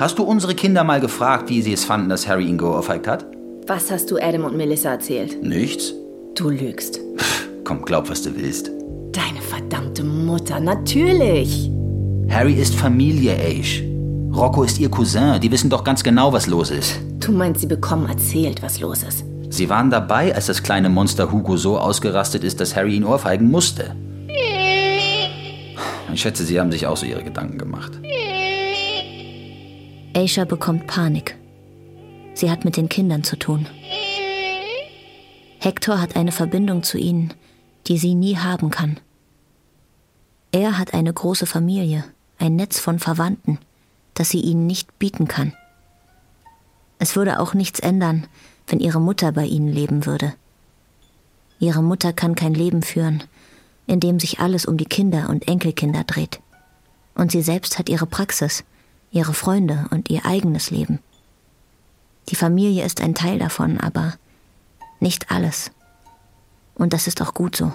[0.00, 3.26] Hast du unsere Kinder mal gefragt, wie sie es fanden, dass Harry ihn geohrfeigt hat?
[3.66, 5.42] Was hast du Adam und Melissa erzählt?
[5.42, 5.92] Nichts.
[6.34, 6.98] Du lügst.
[7.64, 8.70] Komm, glaub, was du willst.
[9.12, 11.70] Deine verdammte Mutter, natürlich.
[12.30, 13.82] Harry ist Familie, Ace.
[14.34, 15.38] Rocco ist ihr Cousin.
[15.38, 16.98] Die wissen doch ganz genau, was los ist.
[17.18, 19.22] Du meinst, sie bekommen erzählt, was los ist.
[19.50, 23.50] Sie waren dabei, als das kleine Monster Hugo so ausgerastet ist, dass Harry ihn ohrfeigen
[23.50, 23.94] musste.
[26.10, 28.00] Ich schätze, Sie haben sich auch so Ihre Gedanken gemacht.
[30.12, 31.36] Aisha bekommt Panik.
[32.34, 33.66] Sie hat mit den Kindern zu tun.
[35.60, 37.32] Hector hat eine Verbindung zu ihnen,
[37.86, 38.98] die sie nie haben kann.
[40.52, 42.04] Er hat eine große Familie,
[42.38, 43.58] ein Netz von Verwandten,
[44.14, 45.52] das sie ihnen nicht bieten kann.
[46.98, 48.26] Es würde auch nichts ändern,
[48.66, 50.34] wenn ihre Mutter bei ihnen leben würde.
[51.60, 53.22] Ihre Mutter kann kein Leben führen,
[53.86, 56.40] in dem sich alles um die Kinder und Enkelkinder dreht.
[57.14, 58.64] Und sie selbst hat ihre Praxis,
[59.10, 61.00] ihre Freunde und ihr eigenes Leben.
[62.28, 64.14] Die Familie ist ein Teil davon, aber
[65.00, 65.70] nicht alles.
[66.74, 67.72] Und das ist auch gut so.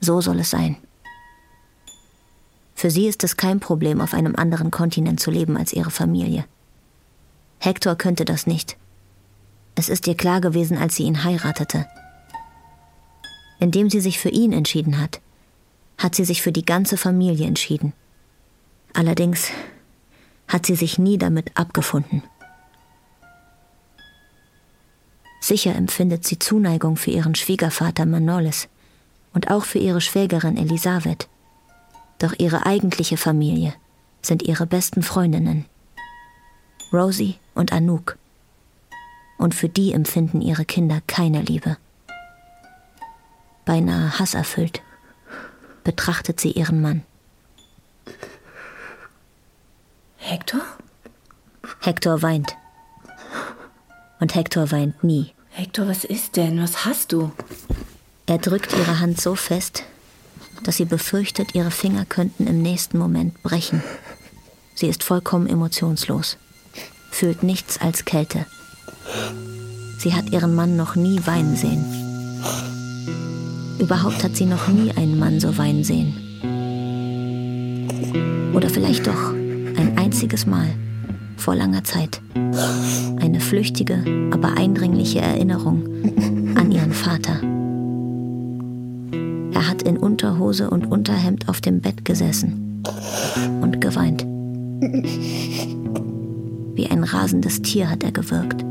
[0.00, 0.76] So soll es sein.
[2.74, 6.44] Für sie ist es kein Problem, auf einem anderen Kontinent zu leben als ihre Familie.
[7.58, 8.76] Hector könnte das nicht.
[9.74, 11.86] Es ist ihr klar gewesen, als sie ihn heiratete.
[13.58, 15.20] Indem sie sich für ihn entschieden hat,
[15.98, 17.94] hat sie sich für die ganze Familie entschieden.
[18.92, 19.50] Allerdings
[20.48, 22.22] hat sie sich nie damit abgefunden.
[25.40, 28.68] Sicher empfindet sie Zuneigung für ihren Schwiegervater Manolis
[29.32, 31.28] und auch für ihre Schwägerin Elisabeth.
[32.18, 33.74] Doch ihre eigentliche Familie
[34.22, 35.66] sind ihre besten Freundinnen,
[36.92, 38.16] Rosie und Anouk.
[39.38, 41.76] Und für die empfinden ihre Kinder keine Liebe.
[43.64, 44.80] Beinahe hasserfüllt
[45.84, 47.02] betrachtet sie ihren Mann.
[50.28, 50.60] Hector?
[51.82, 52.56] Hector weint.
[54.18, 55.30] Und Hector weint nie.
[55.50, 56.60] Hector, was ist denn?
[56.60, 57.30] Was hast du?
[58.26, 59.84] Er drückt ihre Hand so fest,
[60.64, 63.84] dass sie befürchtet, ihre Finger könnten im nächsten Moment brechen.
[64.74, 66.38] Sie ist vollkommen emotionslos,
[67.12, 68.46] fühlt nichts als Kälte.
[70.00, 71.84] Sie hat ihren Mann noch nie weinen sehen.
[73.78, 76.16] Überhaupt hat sie noch nie einen Mann so weinen sehen.
[78.52, 79.36] Oder vielleicht doch
[79.76, 80.68] ein einziges Mal
[81.36, 82.20] vor langer Zeit.
[83.20, 85.84] Eine flüchtige, aber eindringliche Erinnerung
[86.56, 87.40] an ihren Vater.
[89.52, 92.82] Er hat in Unterhose und Unterhemd auf dem Bett gesessen
[93.62, 94.24] und geweint.
[96.74, 98.64] Wie ein rasendes Tier hat er gewirkt.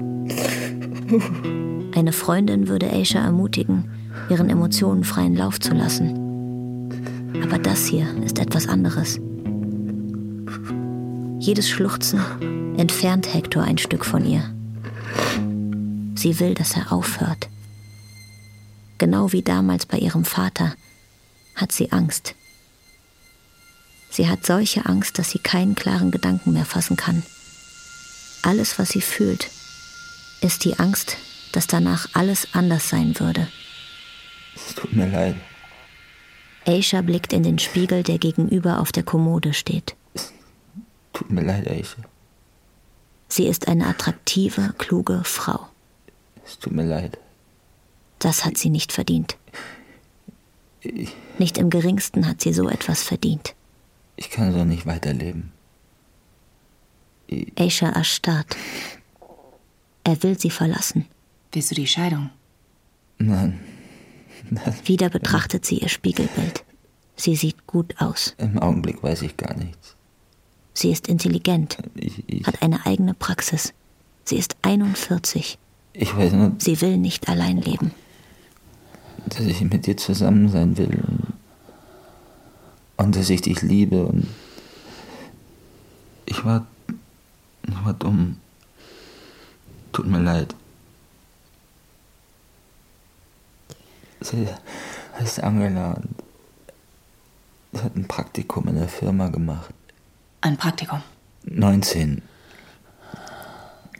[1.95, 3.85] Eine Freundin würde Aisha ermutigen,
[4.29, 6.91] ihren Emotionen freien Lauf zu lassen.
[7.43, 9.19] Aber das hier ist etwas anderes.
[11.45, 12.19] Jedes Schluchzen
[12.75, 14.51] entfernt Hector ein Stück von ihr.
[16.15, 17.49] Sie will, dass er aufhört.
[18.97, 20.73] Genau wie damals bei ihrem Vater
[21.53, 22.33] hat sie Angst.
[24.09, 27.21] Sie hat solche Angst, dass sie keinen klaren Gedanken mehr fassen kann.
[28.41, 29.51] Alles, was sie fühlt,
[30.41, 31.15] ist die Angst,
[31.51, 33.47] dass danach alles anders sein würde.
[34.55, 35.35] Es tut mir leid.
[36.65, 39.95] Aisha blickt in den Spiegel, der gegenüber auf der Kommode steht.
[41.15, 42.01] Es tut mir leid, Aisha.
[43.29, 45.67] Sie ist eine attraktive, kluge Frau.
[46.45, 47.17] Es tut mir leid.
[48.19, 49.37] Das hat sie nicht verdient.
[50.81, 53.55] Ich, Nicht im geringsten hat sie so etwas verdient.
[54.17, 55.51] ich kann so nicht weiterleben.
[57.57, 58.55] Aisha erstarrt.
[60.03, 61.05] Er will sie verlassen.
[61.53, 62.29] Willst du die Scheidung?
[63.17, 63.59] Nein,
[64.83, 66.63] Wieder betrachtet sie ihr Spiegelbild.
[67.15, 68.35] Sie sieht gut aus.
[68.37, 69.94] im Augenblick weiß ich gar nichts.
[70.75, 73.73] Sie ist intelligent, Ich, ich, hat eine eigene Praxis.
[74.25, 75.57] Sie ist 41.
[75.93, 77.91] ich weiß nur, Sie will nicht allein leben.
[79.27, 81.33] dass ich mit dir zusammen sein will und,
[82.97, 84.27] und dass ich dich liebe und
[86.25, 86.65] ich war,
[87.67, 88.37] ich war dumm.
[89.93, 90.53] Tut mir leid.
[94.21, 94.47] Sie
[95.19, 96.09] heißt Angela und
[97.73, 99.73] sie hat ein Praktikum in der Firma gemacht.
[100.45, 101.01] Ein Praktikum.
[101.45, 102.21] 19.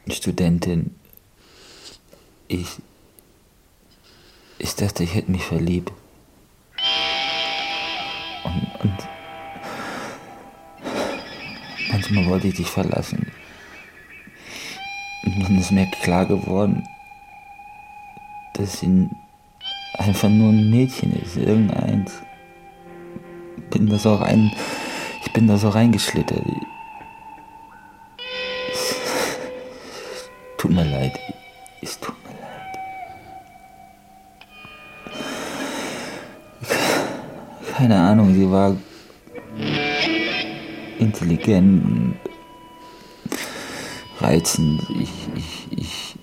[0.07, 0.93] Studentin.
[2.47, 2.67] Ich.
[4.59, 5.91] Ich dachte, ich hätte mich verliebt.
[8.43, 8.97] Und
[11.89, 13.31] manchmal wollte ich dich verlassen.
[15.23, 16.87] Und dann ist mir klar geworden,
[18.53, 19.09] dass sie
[19.95, 22.11] einfach nur ein Mädchen ist, irgendeins.
[23.71, 24.74] Bin da so rein, ich
[25.35, 26.41] bin da so reingeschlittert.
[28.71, 28.95] Es
[30.57, 31.19] tut mir leid.
[31.81, 32.79] Es tut mir leid.
[37.75, 38.77] Keine Ahnung, sie war
[40.99, 42.15] intelligent,
[44.21, 44.81] reizend.
[45.01, 46.15] Ich, ich, ich,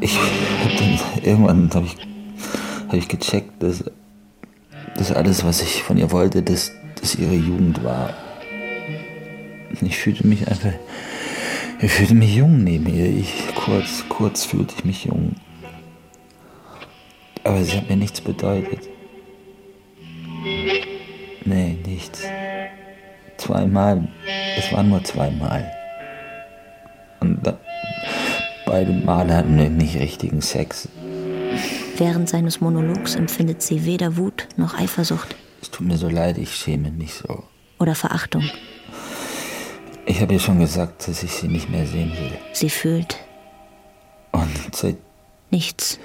[0.00, 1.96] ich hab dann, irgendwann habe ich,
[2.88, 3.84] hab ich gecheckt, dass,
[5.02, 8.14] dass alles, was ich von ihr wollte, dass, dass ihre Jugend war.
[9.80, 10.74] Ich fühlte mich einfach,
[11.80, 13.06] ich fühlte mich jung neben ihr.
[13.06, 15.34] Ich, kurz, kurz fühlte ich mich jung.
[17.42, 18.88] Aber sie hat mir nichts bedeutet.
[21.44, 22.22] Nee, nichts.
[23.38, 24.06] Zweimal.
[24.56, 25.68] Es waren nur zweimal.
[27.18, 27.58] Und da,
[28.66, 30.88] beide Male hatten wir nicht richtigen Sex.
[31.96, 36.54] Während seines Monologs empfindet sie weder Wut noch Eifersucht Es tut mir so leid, ich
[36.54, 37.44] schäme mich so.
[37.78, 38.44] oder Verachtung.
[40.06, 42.32] Ich habe ihr schon gesagt, dass ich sie nicht mehr sehen will.
[42.52, 43.16] Sie fühlt
[44.32, 44.96] Und seit,
[45.50, 45.98] nichts.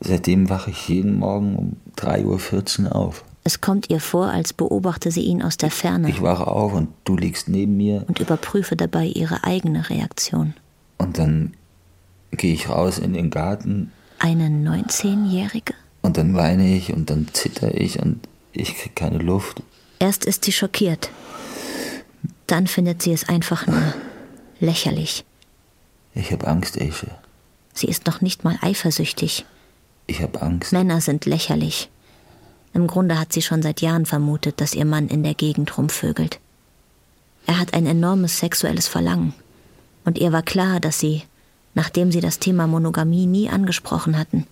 [0.00, 3.24] seitdem wache ich jeden Morgen um 3.14 Uhr auf.
[3.44, 6.88] Es kommt ihr vor, als beobachte sie ihn aus der Ferne Ich wache auf und
[7.04, 10.54] du liegst neben mir und überprüfe dabei ihre eigene Reaktion.
[10.98, 11.52] und dann
[12.32, 13.92] gehe ich raus in den Garten
[14.24, 15.74] Eine 19-Jährige?
[16.00, 18.20] und dann weine ich und dann zitter ich und
[18.52, 19.62] ich krieg keine Luft.
[19.98, 21.10] Erst ist sie schockiert.
[22.46, 23.94] Dann findet sie es einfach nur
[24.60, 25.24] lächerlich.
[26.14, 27.08] Ich habe Angst, Esche.
[27.72, 29.44] Sie ist noch nicht mal eifersüchtig.
[30.06, 30.72] Ich habe Angst.
[30.72, 31.90] Männer sind lächerlich.
[32.74, 36.38] Im Grunde hat sie schon seit Jahren vermutet, dass ihr Mann in der Gegend rumvögelt.
[37.46, 39.34] Er hat ein enormes sexuelles Verlangen.
[40.04, 41.22] Und ihr war klar, dass sie,
[41.74, 44.46] nachdem sie das Thema Monogamie nie angesprochen hatten,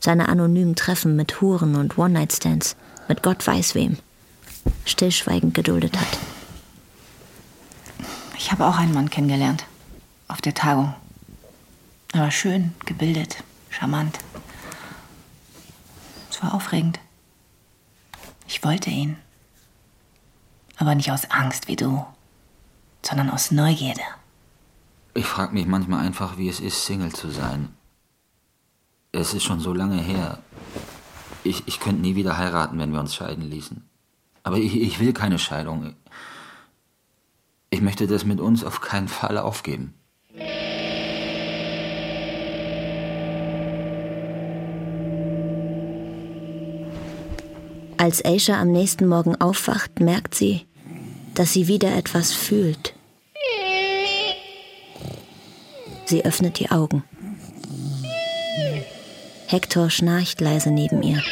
[0.00, 2.76] seine anonymen Treffen mit Huren und One-Night-Stands,
[3.08, 3.98] mit Gott weiß wem,
[4.84, 6.18] stillschweigend geduldet hat.
[8.38, 9.64] Ich habe auch einen Mann kennengelernt.
[10.28, 10.94] Auf der Tagung.
[12.12, 14.18] Er war schön, gebildet, charmant.
[16.30, 16.98] Es war aufregend.
[18.46, 19.16] Ich wollte ihn.
[20.76, 22.04] Aber nicht aus Angst wie du,
[23.02, 24.02] sondern aus Neugierde.
[25.16, 27.70] Ich frage mich manchmal einfach, wie es ist, Single zu sein.
[29.12, 30.40] Es ist schon so lange her.
[31.42, 33.82] Ich, ich könnte nie wieder heiraten, wenn wir uns scheiden ließen.
[34.42, 35.94] Aber ich, ich will keine Scheidung.
[37.70, 39.94] Ich möchte das mit uns auf keinen Fall aufgeben.
[47.96, 50.66] Als Aisha am nächsten Morgen aufwacht, merkt sie,
[51.32, 52.92] dass sie wieder etwas fühlt.
[56.06, 57.02] Sie öffnet die Augen.
[59.48, 61.22] Hector schnarcht leise neben ihr.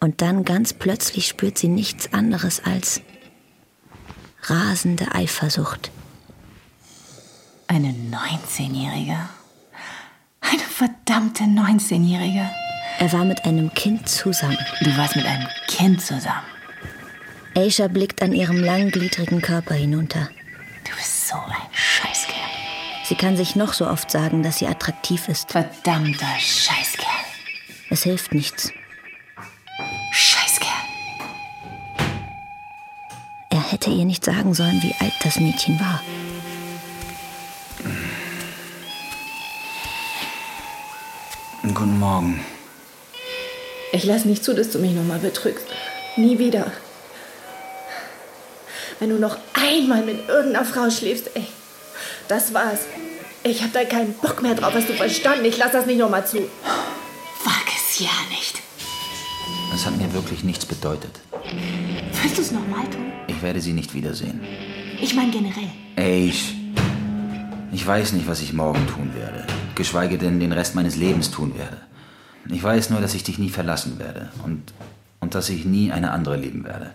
[0.00, 3.02] Und dann ganz plötzlich spürt sie nichts anderes als
[4.44, 5.90] rasende Eifersucht.
[7.66, 9.18] Eine 19-Jährige.
[10.40, 12.48] Eine verdammte 19-Jährige.
[12.98, 14.58] Er war mit einem Kind zusammen.
[14.80, 16.46] Du warst mit einem Kind zusammen.
[17.54, 20.30] Aisha blickt an ihrem langgliedrigen Körper hinunter.
[20.84, 21.79] Du bist so ein.
[23.10, 25.50] Sie kann sich noch so oft sagen, dass sie attraktiv ist.
[25.50, 27.08] Verdammter Scheißkerl.
[27.90, 28.72] Es hilft nichts.
[30.12, 30.68] Scheißkerl.
[33.48, 36.00] Er hätte ihr nicht sagen sollen, wie alt das Mädchen war.
[41.64, 42.44] Guten Morgen.
[43.90, 45.66] Ich lasse nicht zu, dass du mich nochmal betrügst.
[46.14, 46.70] Nie wieder.
[49.00, 51.48] Wenn du noch einmal mit irgendeiner Frau schläfst, ey,
[52.28, 52.82] das war's.
[53.42, 55.46] Ich hab da keinen Bock mehr drauf, hast du verstanden?
[55.46, 56.38] Ich lass das nicht nochmal zu.
[56.38, 58.60] Wag es ja nicht.
[59.72, 61.20] Das hat mir wirklich nichts bedeutet.
[62.22, 63.12] Willst du es nochmal tun?
[63.28, 64.40] Ich werde sie nicht wiedersehen.
[65.00, 65.70] Ich meine generell.
[65.96, 66.54] Ey, ich,
[67.72, 69.46] ich weiß nicht, was ich morgen tun werde.
[69.74, 71.78] Geschweige denn den Rest meines Lebens tun werde.
[72.50, 74.74] Ich weiß nur, dass ich dich nie verlassen werde und,
[75.20, 76.90] und dass ich nie eine andere lieben werde.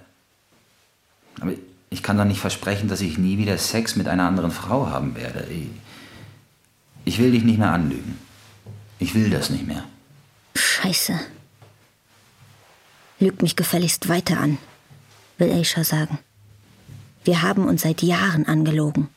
[1.41, 1.53] Aber
[1.89, 5.15] ich kann doch nicht versprechen, dass ich nie wieder Sex mit einer anderen Frau haben
[5.15, 5.47] werde.
[5.49, 5.69] Ich,
[7.05, 8.19] ich will dich nicht mehr anlügen.
[8.99, 9.83] Ich will das nicht mehr.
[10.55, 11.19] Scheiße.
[13.19, 14.57] Lügt mich gefälligst weiter an,
[15.37, 16.19] will Aisha sagen.
[17.23, 19.09] Wir haben uns seit Jahren angelogen.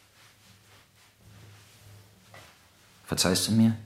[3.06, 3.76] Verzeihst du mir?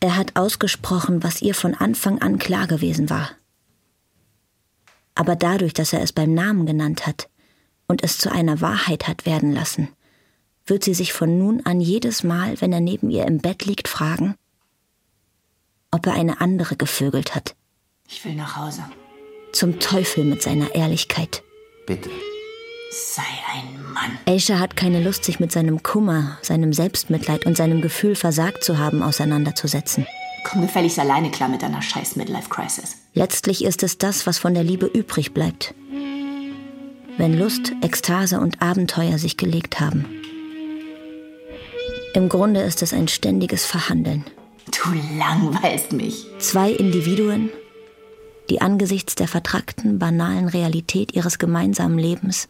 [0.00, 3.30] Er hat ausgesprochen, was ihr von Anfang an klar gewesen war.
[5.14, 7.28] Aber dadurch, dass er es beim Namen genannt hat
[7.86, 9.88] und es zu einer Wahrheit hat werden lassen,
[10.70, 13.88] wird sie sich von nun an jedes Mal, wenn er neben ihr im Bett liegt,
[13.88, 14.36] fragen,
[15.90, 17.56] ob er eine andere gevögelt hat.
[18.08, 18.84] Ich will nach Hause.
[19.52, 21.42] Zum Teufel mit seiner Ehrlichkeit.
[21.86, 22.08] Bitte.
[22.92, 24.18] Sei ein Mann.
[24.26, 28.78] Aisha hat keine Lust, sich mit seinem Kummer, seinem Selbstmitleid und seinem Gefühl, versagt zu
[28.78, 30.06] haben, auseinanderzusetzen.
[30.44, 32.96] Komm gefälligst alleine klar mit deiner scheiß Midlife-Crisis.
[33.14, 35.74] Letztlich ist es das, was von der Liebe übrig bleibt.
[37.16, 40.19] Wenn Lust, Ekstase und Abenteuer sich gelegt haben.
[42.12, 44.24] Im Grunde ist es ein ständiges Verhandeln.
[44.66, 46.26] Du langweilst mich.
[46.38, 47.50] Zwei Individuen,
[48.48, 52.48] die angesichts der vertrackten, banalen Realität ihres gemeinsamen Lebens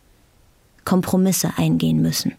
[0.87, 2.35] Kompromisse eingehen müssen.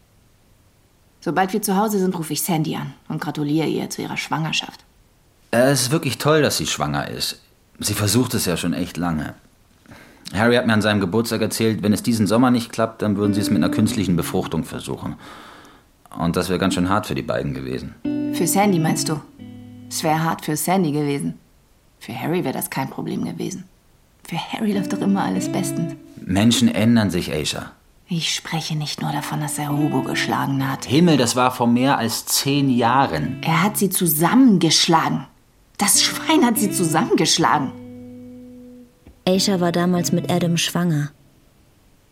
[1.20, 4.84] Sobald wir zu Hause sind, rufe ich Sandy an und gratuliere ihr zu ihrer Schwangerschaft.
[5.52, 7.40] Es ist wirklich toll, dass sie schwanger ist.
[7.80, 9.36] Sie versucht es ja schon echt lange.
[10.34, 13.34] Harry hat mir an seinem Geburtstag erzählt, wenn es diesen Sommer nicht klappt, dann würden
[13.34, 15.18] sie es mit einer künstlichen Befruchtung versuchen.
[16.18, 17.96] Und das wäre ganz schön hart für die beiden gewesen.
[18.34, 19.22] Für Sandy meinst du?
[19.90, 21.38] Es wäre hart für Sandy gewesen.
[22.00, 23.66] Für Harry wäre das kein Problem gewesen.
[24.24, 25.96] Für Harry läuft doch immer alles bestens.
[26.16, 27.72] Menschen ändern sich, Aisha.
[28.08, 30.86] Ich spreche nicht nur davon, dass er Hugo geschlagen hat.
[30.86, 33.42] Himmel, das war vor mehr als zehn Jahren.
[33.42, 35.28] Er hat sie zusammengeschlagen.
[35.78, 37.72] Das Schwein hat sie zusammengeschlagen.
[39.26, 41.12] Aisha war damals mit Adam schwanger.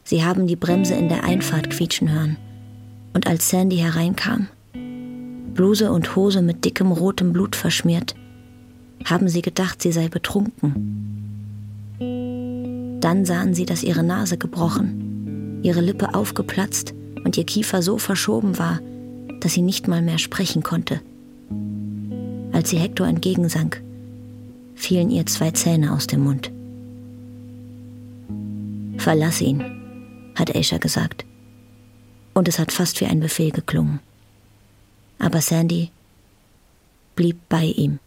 [0.04, 2.38] Sie haben die Bremse in der Einfahrt quietschen hören.
[3.14, 4.47] Und als Sandy hereinkam,
[5.53, 8.16] Bluse und Hose mit dickem rotem Blut verschmiert,
[9.05, 11.38] haben sie gedacht, sie sei betrunken.
[13.01, 16.93] Dann sahen sie, dass ihre Nase gebrochen, ihre Lippe aufgeplatzt
[17.24, 18.80] und ihr Kiefer so verschoben war,
[19.39, 21.01] dass sie nicht mal mehr sprechen konnte.
[22.51, 23.82] Als sie Hector entgegensank,
[24.76, 26.51] fielen ihr zwei Zähne aus dem Mund.
[28.97, 29.64] Verlass ihn,
[30.36, 31.26] hat Aisha gesagt.
[32.34, 33.99] Und es hat fast wie ein Befehl geklungen.
[35.19, 35.91] Aber Sandy
[37.15, 37.99] blieb bei ihm.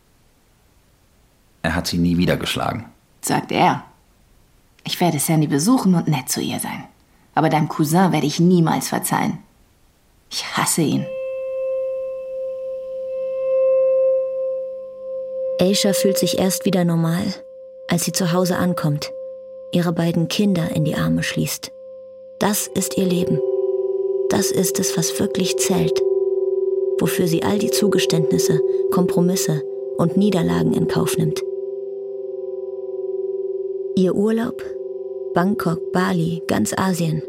[1.62, 2.86] Er hat sie nie wieder geschlagen.
[3.20, 3.84] Sagt er.
[4.84, 6.84] Ich werde Sandy besuchen und nett zu ihr sein.
[7.34, 9.38] Aber deinem Cousin werde ich niemals verzeihen.
[10.30, 11.06] Ich hasse ihn.
[15.60, 17.22] Aisha fühlt sich erst wieder normal,
[17.88, 19.12] als sie zu Hause ankommt,
[19.70, 21.70] ihre beiden Kinder in die Arme schließt.
[22.40, 23.38] Das ist ihr Leben.
[24.32, 26.00] Das ist es, was wirklich zählt,
[26.98, 28.60] wofür sie all die Zugeständnisse,
[28.90, 29.60] Kompromisse
[29.98, 31.42] und Niederlagen in Kauf nimmt.
[33.94, 34.64] Ihr Urlaub,
[35.34, 37.22] Bangkok, Bali, ganz Asien,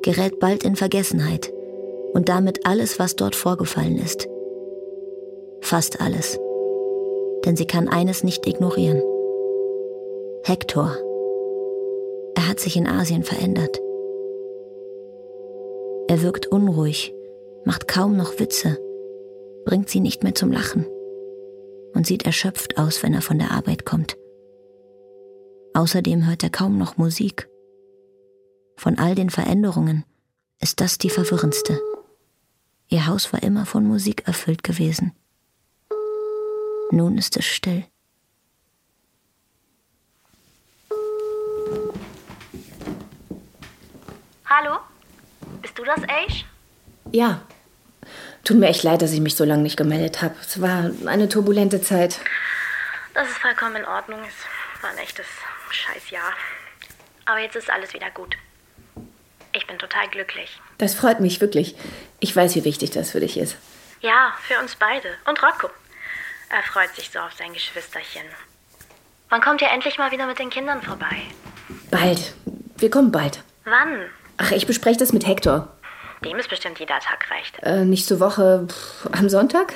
[0.00, 1.52] gerät bald in Vergessenheit
[2.14, 4.26] und damit alles, was dort vorgefallen ist.
[5.60, 6.40] Fast alles.
[7.44, 9.02] Denn sie kann eines nicht ignorieren.
[10.44, 10.96] Hector.
[12.34, 13.78] Er hat sich in Asien verändert.
[16.10, 17.14] Er wirkt unruhig,
[17.64, 18.76] macht kaum noch Witze,
[19.64, 20.84] bringt sie nicht mehr zum Lachen
[21.94, 24.16] und sieht erschöpft aus, wenn er von der Arbeit kommt.
[25.72, 27.48] Außerdem hört er kaum noch Musik.
[28.74, 30.04] Von all den Veränderungen
[30.58, 31.80] ist das die verwirrendste.
[32.88, 35.12] Ihr Haus war immer von Musik erfüllt gewesen.
[36.90, 37.84] Nun ist es still.
[44.44, 44.89] Hallo?
[45.70, 46.44] Bist du das, Aish?
[47.12, 47.42] Ja.
[48.42, 50.34] Tut mir echt leid, dass ich mich so lange nicht gemeldet habe.
[50.40, 52.18] Es war eine turbulente Zeit.
[53.14, 54.18] Das ist vollkommen in Ordnung.
[54.26, 55.26] Es war ein echtes
[55.70, 56.32] Scheißjahr.
[57.24, 58.36] Aber jetzt ist alles wieder gut.
[59.52, 60.60] Ich bin total glücklich.
[60.78, 61.76] Das freut mich wirklich.
[62.18, 63.56] Ich weiß, wie wichtig das für dich ist.
[64.00, 65.14] Ja, für uns beide.
[65.24, 65.70] Und Rocco.
[66.48, 68.26] Er freut sich so auf sein Geschwisterchen.
[69.28, 71.22] Wann kommt ihr endlich mal wieder mit den Kindern vorbei?
[71.92, 72.34] Bald.
[72.78, 73.44] Wir kommen bald.
[73.62, 74.10] Wann?
[74.42, 75.68] Ach, ich bespreche das mit Hector.
[76.24, 77.58] Dem ist bestimmt jeder Tag recht.
[77.62, 79.74] Äh, nächste Woche pff, am Sonntag?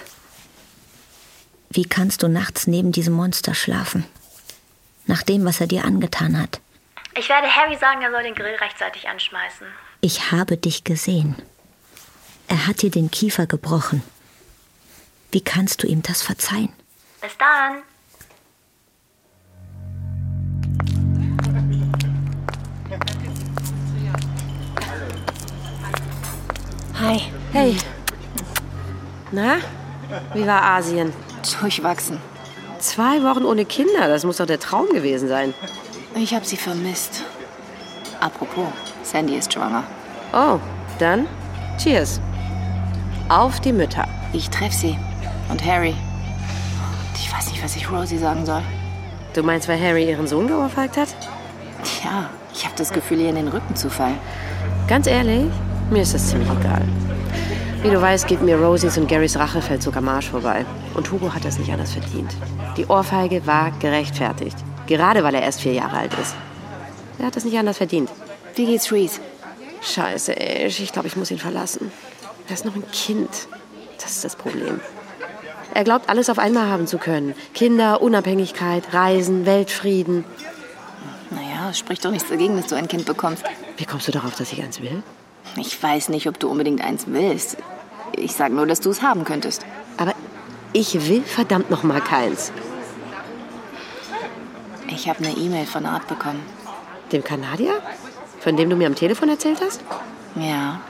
[1.68, 4.06] Wie kannst du nachts neben diesem Monster schlafen?
[5.06, 6.60] Nach dem, was er dir angetan hat.
[7.14, 9.66] Ich werde Harry sagen, er soll den Grill rechtzeitig anschmeißen.
[10.00, 11.36] Ich habe dich gesehen.
[12.48, 14.02] Er hat dir den Kiefer gebrochen.
[15.30, 16.72] Wie kannst du ihm das verzeihen?
[17.20, 17.82] Bis dann.
[27.04, 27.20] Hi.
[27.52, 27.76] Hey.
[29.30, 29.56] Na?
[30.32, 31.12] Wie war Asien?
[31.60, 32.18] Durchwachsen.
[32.78, 35.52] Zwei Wochen ohne Kinder, das muss doch der Traum gewesen sein.
[36.14, 37.22] Ich habe sie vermisst.
[38.20, 38.68] Apropos,
[39.02, 39.84] Sandy ist schwanger.
[40.32, 40.58] Oh,
[40.98, 41.26] dann
[41.76, 42.22] Cheers.
[43.28, 44.08] Auf die Mütter.
[44.32, 44.98] Ich treffe sie.
[45.50, 45.94] Und Harry.
[47.18, 48.62] Die weiß nicht, was ich Rosie sagen soll.
[49.34, 51.08] Du meinst, weil Harry ihren Sohn geohrfeigt hat?
[51.82, 54.18] Tja, ich habe das Gefühl, ihr in den Rücken zu fallen.
[54.88, 55.50] Ganz ehrlich,
[55.90, 56.82] mir ist das ziemlich egal.
[57.82, 60.64] Wie du weißt, geht mir Rosies und Garys Rachefeldzug am Arsch vorbei.
[60.94, 62.34] Und Hugo hat das nicht anders verdient.
[62.76, 64.56] Die Ohrfeige war gerechtfertigt.
[64.86, 66.34] Gerade weil er erst vier Jahre alt ist.
[67.18, 68.10] Er hat das nicht anders verdient.
[68.54, 69.20] Wie geht's Reese?
[69.82, 70.66] Scheiße, ey.
[70.66, 71.92] Ich glaube, ich muss ihn verlassen.
[72.48, 73.48] Er ist noch ein Kind.
[74.00, 74.80] Das ist das Problem.
[75.74, 77.34] Er glaubt, alles auf einmal haben zu können.
[77.52, 80.24] Kinder, Unabhängigkeit, Reisen, Weltfrieden.
[81.30, 83.44] Naja, es spricht doch nichts dagegen, dass du ein Kind bekommst.
[83.76, 85.02] Wie kommst du darauf, dass ich eins will?
[85.56, 87.56] Ich weiß nicht, ob du unbedingt eins willst.
[88.12, 89.64] Ich sag nur, dass du es haben könntest.
[89.96, 90.14] Aber
[90.72, 92.52] ich will verdammt noch mal keins.
[94.88, 96.42] Ich habe eine E-Mail von Art bekommen.
[97.12, 97.80] Dem Kanadier?
[98.40, 99.80] Von dem du mir am Telefon erzählt hast?
[100.34, 100.80] Ja.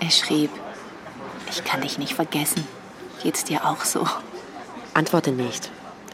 [0.00, 0.50] Er schrieb,
[1.50, 2.66] ich kann dich nicht vergessen.
[3.22, 4.06] Geht's dir auch so?
[4.94, 5.70] Antworte nicht.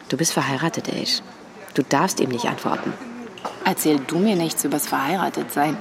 [0.09, 1.23] Du bist verheiratet, Ace.
[1.75, 2.93] Du darfst ihm nicht antworten.
[3.65, 5.77] Erzähl du mir nichts übers Verheiratetsein.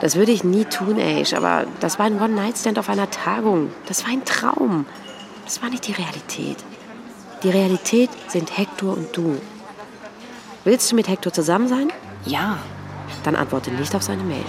[0.00, 3.70] Das würde ich nie tun, Ace, aber das war ein One-Night-Stand auf einer Tagung.
[3.86, 4.86] Das war ein Traum.
[5.44, 6.56] Das war nicht die Realität.
[7.42, 9.40] Die Realität sind Hector und du.
[10.64, 11.92] Willst du mit Hector zusammen sein?
[12.24, 12.58] Ja.
[13.22, 14.44] Dann antworte nicht auf seine Mail.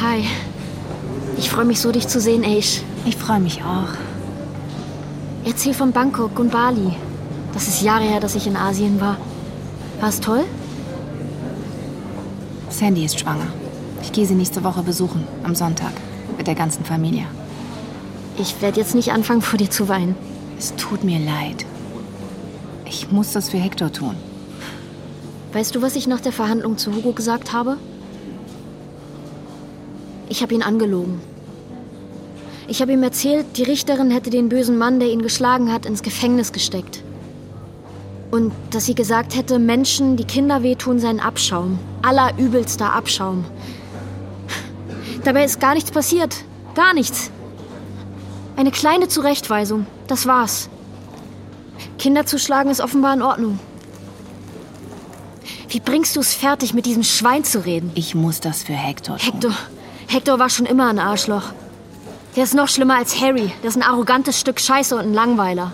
[0.00, 0.24] Hi.
[1.36, 2.82] Ich freue mich so, dich zu sehen, Aish.
[3.04, 3.94] Ich freue mich auch.
[5.44, 6.96] Erzähl von Bangkok und Bali.
[7.52, 9.16] Das ist Jahre her, dass ich in Asien war.
[10.00, 10.44] War es toll?
[12.70, 13.48] Sandy ist schwanger.
[14.02, 15.92] Ich gehe sie nächste Woche besuchen, am Sonntag,
[16.38, 17.26] mit der ganzen Familie.
[18.38, 20.14] Ich werde jetzt nicht anfangen, vor dir zu weinen.
[20.58, 21.66] Es tut mir leid.
[22.86, 24.14] Ich muss das für Hector tun.
[25.52, 27.76] Weißt du, was ich nach der Verhandlung zu Hugo gesagt habe?
[30.28, 31.20] Ich habe ihn angelogen.
[32.68, 36.02] Ich habe ihm erzählt, die Richterin hätte den bösen Mann, der ihn geschlagen hat, ins
[36.02, 37.02] Gefängnis gesteckt.
[38.30, 41.78] Und dass sie gesagt hätte, Menschen, die Kinder wehtun, seien Abschaum.
[42.02, 43.44] Allerübelster Abschaum.
[45.24, 46.44] Dabei ist gar nichts passiert.
[46.74, 47.30] Gar nichts.
[48.56, 49.86] Eine kleine Zurechtweisung.
[50.06, 50.68] Das war's.
[51.98, 53.58] Kinder zu schlagen ist offenbar in Ordnung.
[55.68, 57.90] Wie bringst du es fertig, mit diesem Schwein zu reden?
[57.94, 59.32] Ich muss das für Hector tun.
[59.32, 59.52] Hector.
[60.08, 61.52] Hector war schon immer ein Arschloch.
[62.36, 63.52] Der ist noch schlimmer als Harry.
[63.62, 65.72] Der ist ein arrogantes Stück Scheiße und ein Langweiler.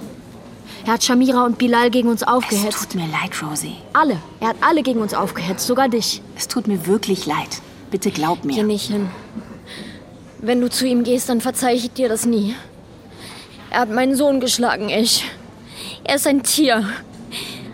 [0.87, 2.79] Er hat Shamira und Bilal gegen uns aufgehetzt.
[2.83, 3.75] Es tut mir leid, Rosie.
[3.93, 4.19] Alle.
[4.39, 6.23] Er hat alle gegen uns aufgehetzt, sogar dich.
[6.37, 7.61] Es tut mir wirklich leid.
[7.91, 8.55] Bitte glaub mir.
[8.55, 9.09] Geh nicht hin.
[10.41, 12.55] Wenn du zu ihm gehst, dann verzeih ich dir das nie.
[13.71, 15.25] Er hat meinen Sohn geschlagen, ich.
[16.05, 16.89] Er ist ein Tier.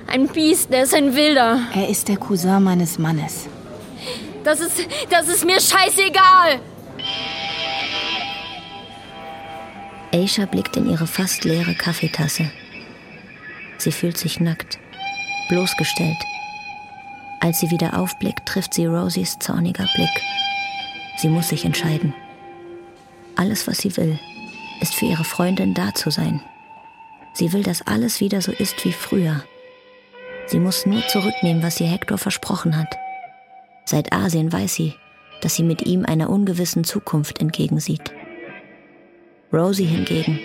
[0.07, 1.61] Ein Biest, der ist ein Wilder.
[1.75, 3.47] Er ist der Cousin meines Mannes.
[4.43, 6.61] Das ist, das ist mir scheißegal.
[10.15, 12.51] Aisha blickt in ihre fast leere Kaffeetasse.
[13.83, 14.79] Sie fühlt sich nackt,
[15.49, 16.19] bloßgestellt.
[17.41, 20.23] Als sie wieder aufblickt, trifft sie Rosies zorniger Blick.
[21.17, 22.15] Sie muss sich entscheiden.
[23.35, 24.21] Alles, was sie will,
[24.81, 26.41] ist für ihre Freundin da zu sein.
[27.35, 29.43] Sie will, dass alles wieder so ist wie früher.
[30.47, 32.97] Sie muss nur zurücknehmen, was ihr Hector versprochen hat.
[33.85, 34.95] Seit Asien weiß sie,
[35.41, 38.13] dass sie mit ihm einer ungewissen Zukunft entgegensieht.
[39.53, 40.39] Rosie hingegen,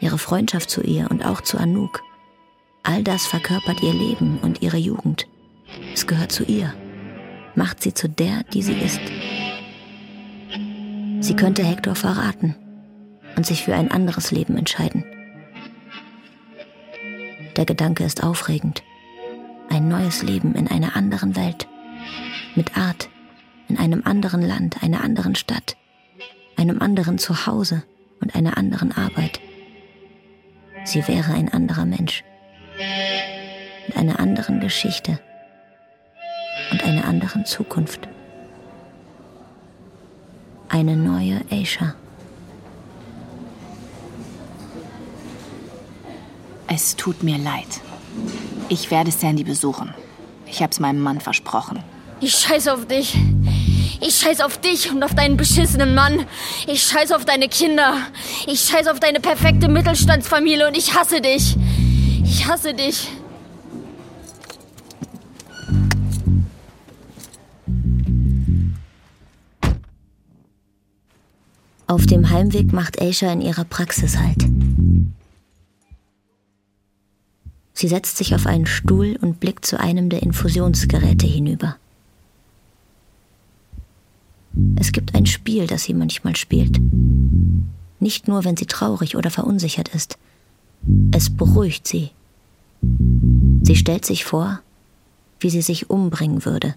[0.00, 2.00] ihre Freundschaft zu ihr und auch zu Anouk,
[2.82, 5.26] all das verkörpert ihr Leben und ihre Jugend.
[5.94, 6.74] Es gehört zu ihr,
[7.54, 9.00] macht sie zu der, die sie ist.
[11.20, 12.56] Sie könnte Hector verraten
[13.36, 15.04] und sich für ein anderes Leben entscheiden.
[17.56, 18.82] Der Gedanke ist aufregend.
[19.68, 21.68] Ein neues Leben in einer anderen Welt.
[22.54, 23.08] Mit Art.
[23.68, 25.76] In einem anderen Land, einer anderen Stadt.
[26.56, 27.84] Einem anderen Zuhause
[28.20, 29.40] und einer anderen Arbeit.
[30.84, 32.24] Sie wäre ein anderer Mensch.
[33.86, 35.18] Mit einer anderen Geschichte.
[36.70, 38.08] Und einer anderen Zukunft.
[40.68, 41.94] Eine neue Aisha.
[46.68, 47.66] Es tut mir leid.
[48.68, 49.92] Ich werde Sandy besuchen.
[50.46, 51.82] Ich hab's meinem Mann versprochen.
[52.20, 53.16] Ich scheiß auf dich.
[54.00, 56.24] Ich scheiß auf dich und auf deinen beschissenen Mann.
[56.66, 57.94] Ich scheiß auf deine Kinder.
[58.46, 61.56] Ich scheiß auf deine perfekte Mittelstandsfamilie und ich hasse dich.
[62.30, 63.08] Ich hasse dich.
[71.88, 74.46] Auf dem Heimweg macht Aisha in ihrer Praxis halt.
[77.74, 81.78] Sie setzt sich auf einen Stuhl und blickt zu einem der Infusionsgeräte hinüber.
[84.76, 86.78] Es gibt ein Spiel, das sie manchmal spielt.
[87.98, 90.16] Nicht nur, wenn sie traurig oder verunsichert ist.
[91.10, 92.12] Es beruhigt sie.
[92.82, 94.60] Sie stellt sich vor,
[95.38, 96.74] wie sie sich umbringen würde,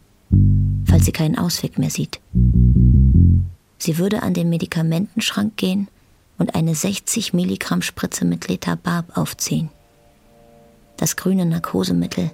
[0.85, 2.19] falls sie keinen Ausweg mehr sieht.
[3.77, 5.87] Sie würde an den Medikamentenschrank gehen
[6.37, 9.69] und eine 60 Milligramm Spritze mit Letabab aufziehen.
[10.97, 12.31] Das grüne Narkosemittel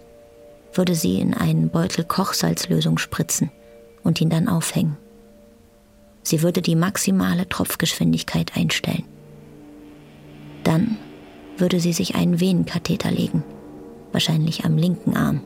[0.73, 3.49] würde sie in einen Beutel Kochsalzlösung spritzen
[4.03, 4.97] und ihn dann aufhängen.
[6.21, 9.05] Sie würde die maximale Tropfgeschwindigkeit einstellen.
[10.63, 10.97] Dann
[11.57, 13.43] würde sie sich einen Venenkatheter legen,
[14.11, 15.41] wahrscheinlich am linken Arm,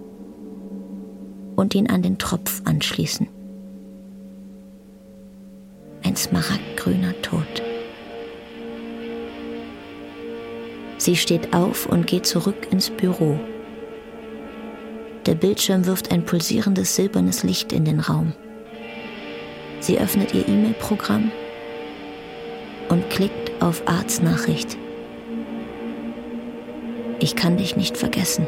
[1.55, 3.27] und ihn an den Tropf anschließen.
[6.03, 7.63] Ein smaragdgrüner Tod.
[10.97, 13.39] Sie steht auf und geht zurück ins Büro.
[15.25, 18.33] Der Bildschirm wirft ein pulsierendes silbernes Licht in den Raum.
[19.79, 21.31] Sie öffnet ihr E-Mail-Programm
[22.89, 24.77] und klickt auf Arts Nachricht.
[27.23, 28.45] Ich kann dich nicht vergessen.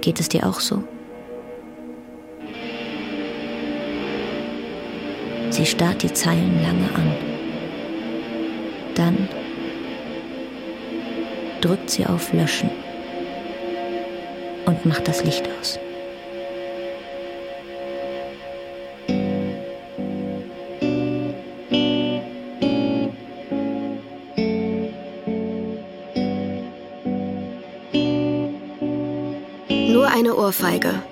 [0.00, 0.84] Geht es dir auch so?
[5.50, 7.16] Sie starrt die Zeilen lange an.
[8.94, 9.28] Dann
[11.60, 12.70] drückt sie auf Löschen
[14.66, 15.80] und macht das Licht aus.
[30.46, 31.02] Ohrfeige.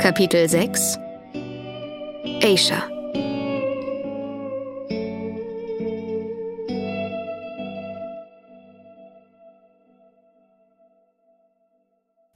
[0.00, 0.98] Kapitel 6
[2.42, 2.82] Aisha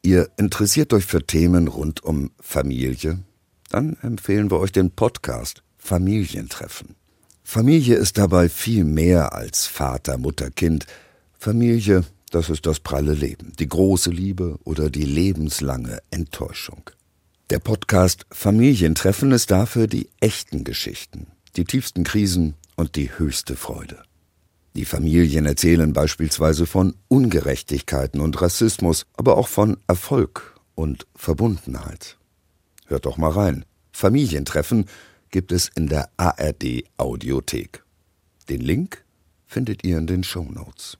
[0.02, 3.18] Ihr interessiert euch für Themen rund um Familie?
[3.70, 6.94] Dann empfehlen wir euch den Podcast Familientreffen.
[7.42, 10.86] Familie ist dabei viel mehr als Vater, Mutter, Kind.
[11.36, 12.04] Familie,
[12.34, 16.90] das ist das pralle Leben, die große Liebe oder die lebenslange Enttäuschung.
[17.50, 24.02] Der Podcast Familientreffen ist dafür die echten Geschichten, die tiefsten Krisen und die höchste Freude.
[24.74, 32.18] Die Familien erzählen beispielsweise von Ungerechtigkeiten und Rassismus, aber auch von Erfolg und Verbundenheit.
[32.86, 33.64] Hört doch mal rein.
[33.92, 34.86] Familientreffen
[35.30, 37.84] gibt es in der ARD Audiothek.
[38.48, 39.04] Den Link
[39.46, 40.98] findet ihr in den Show Notes.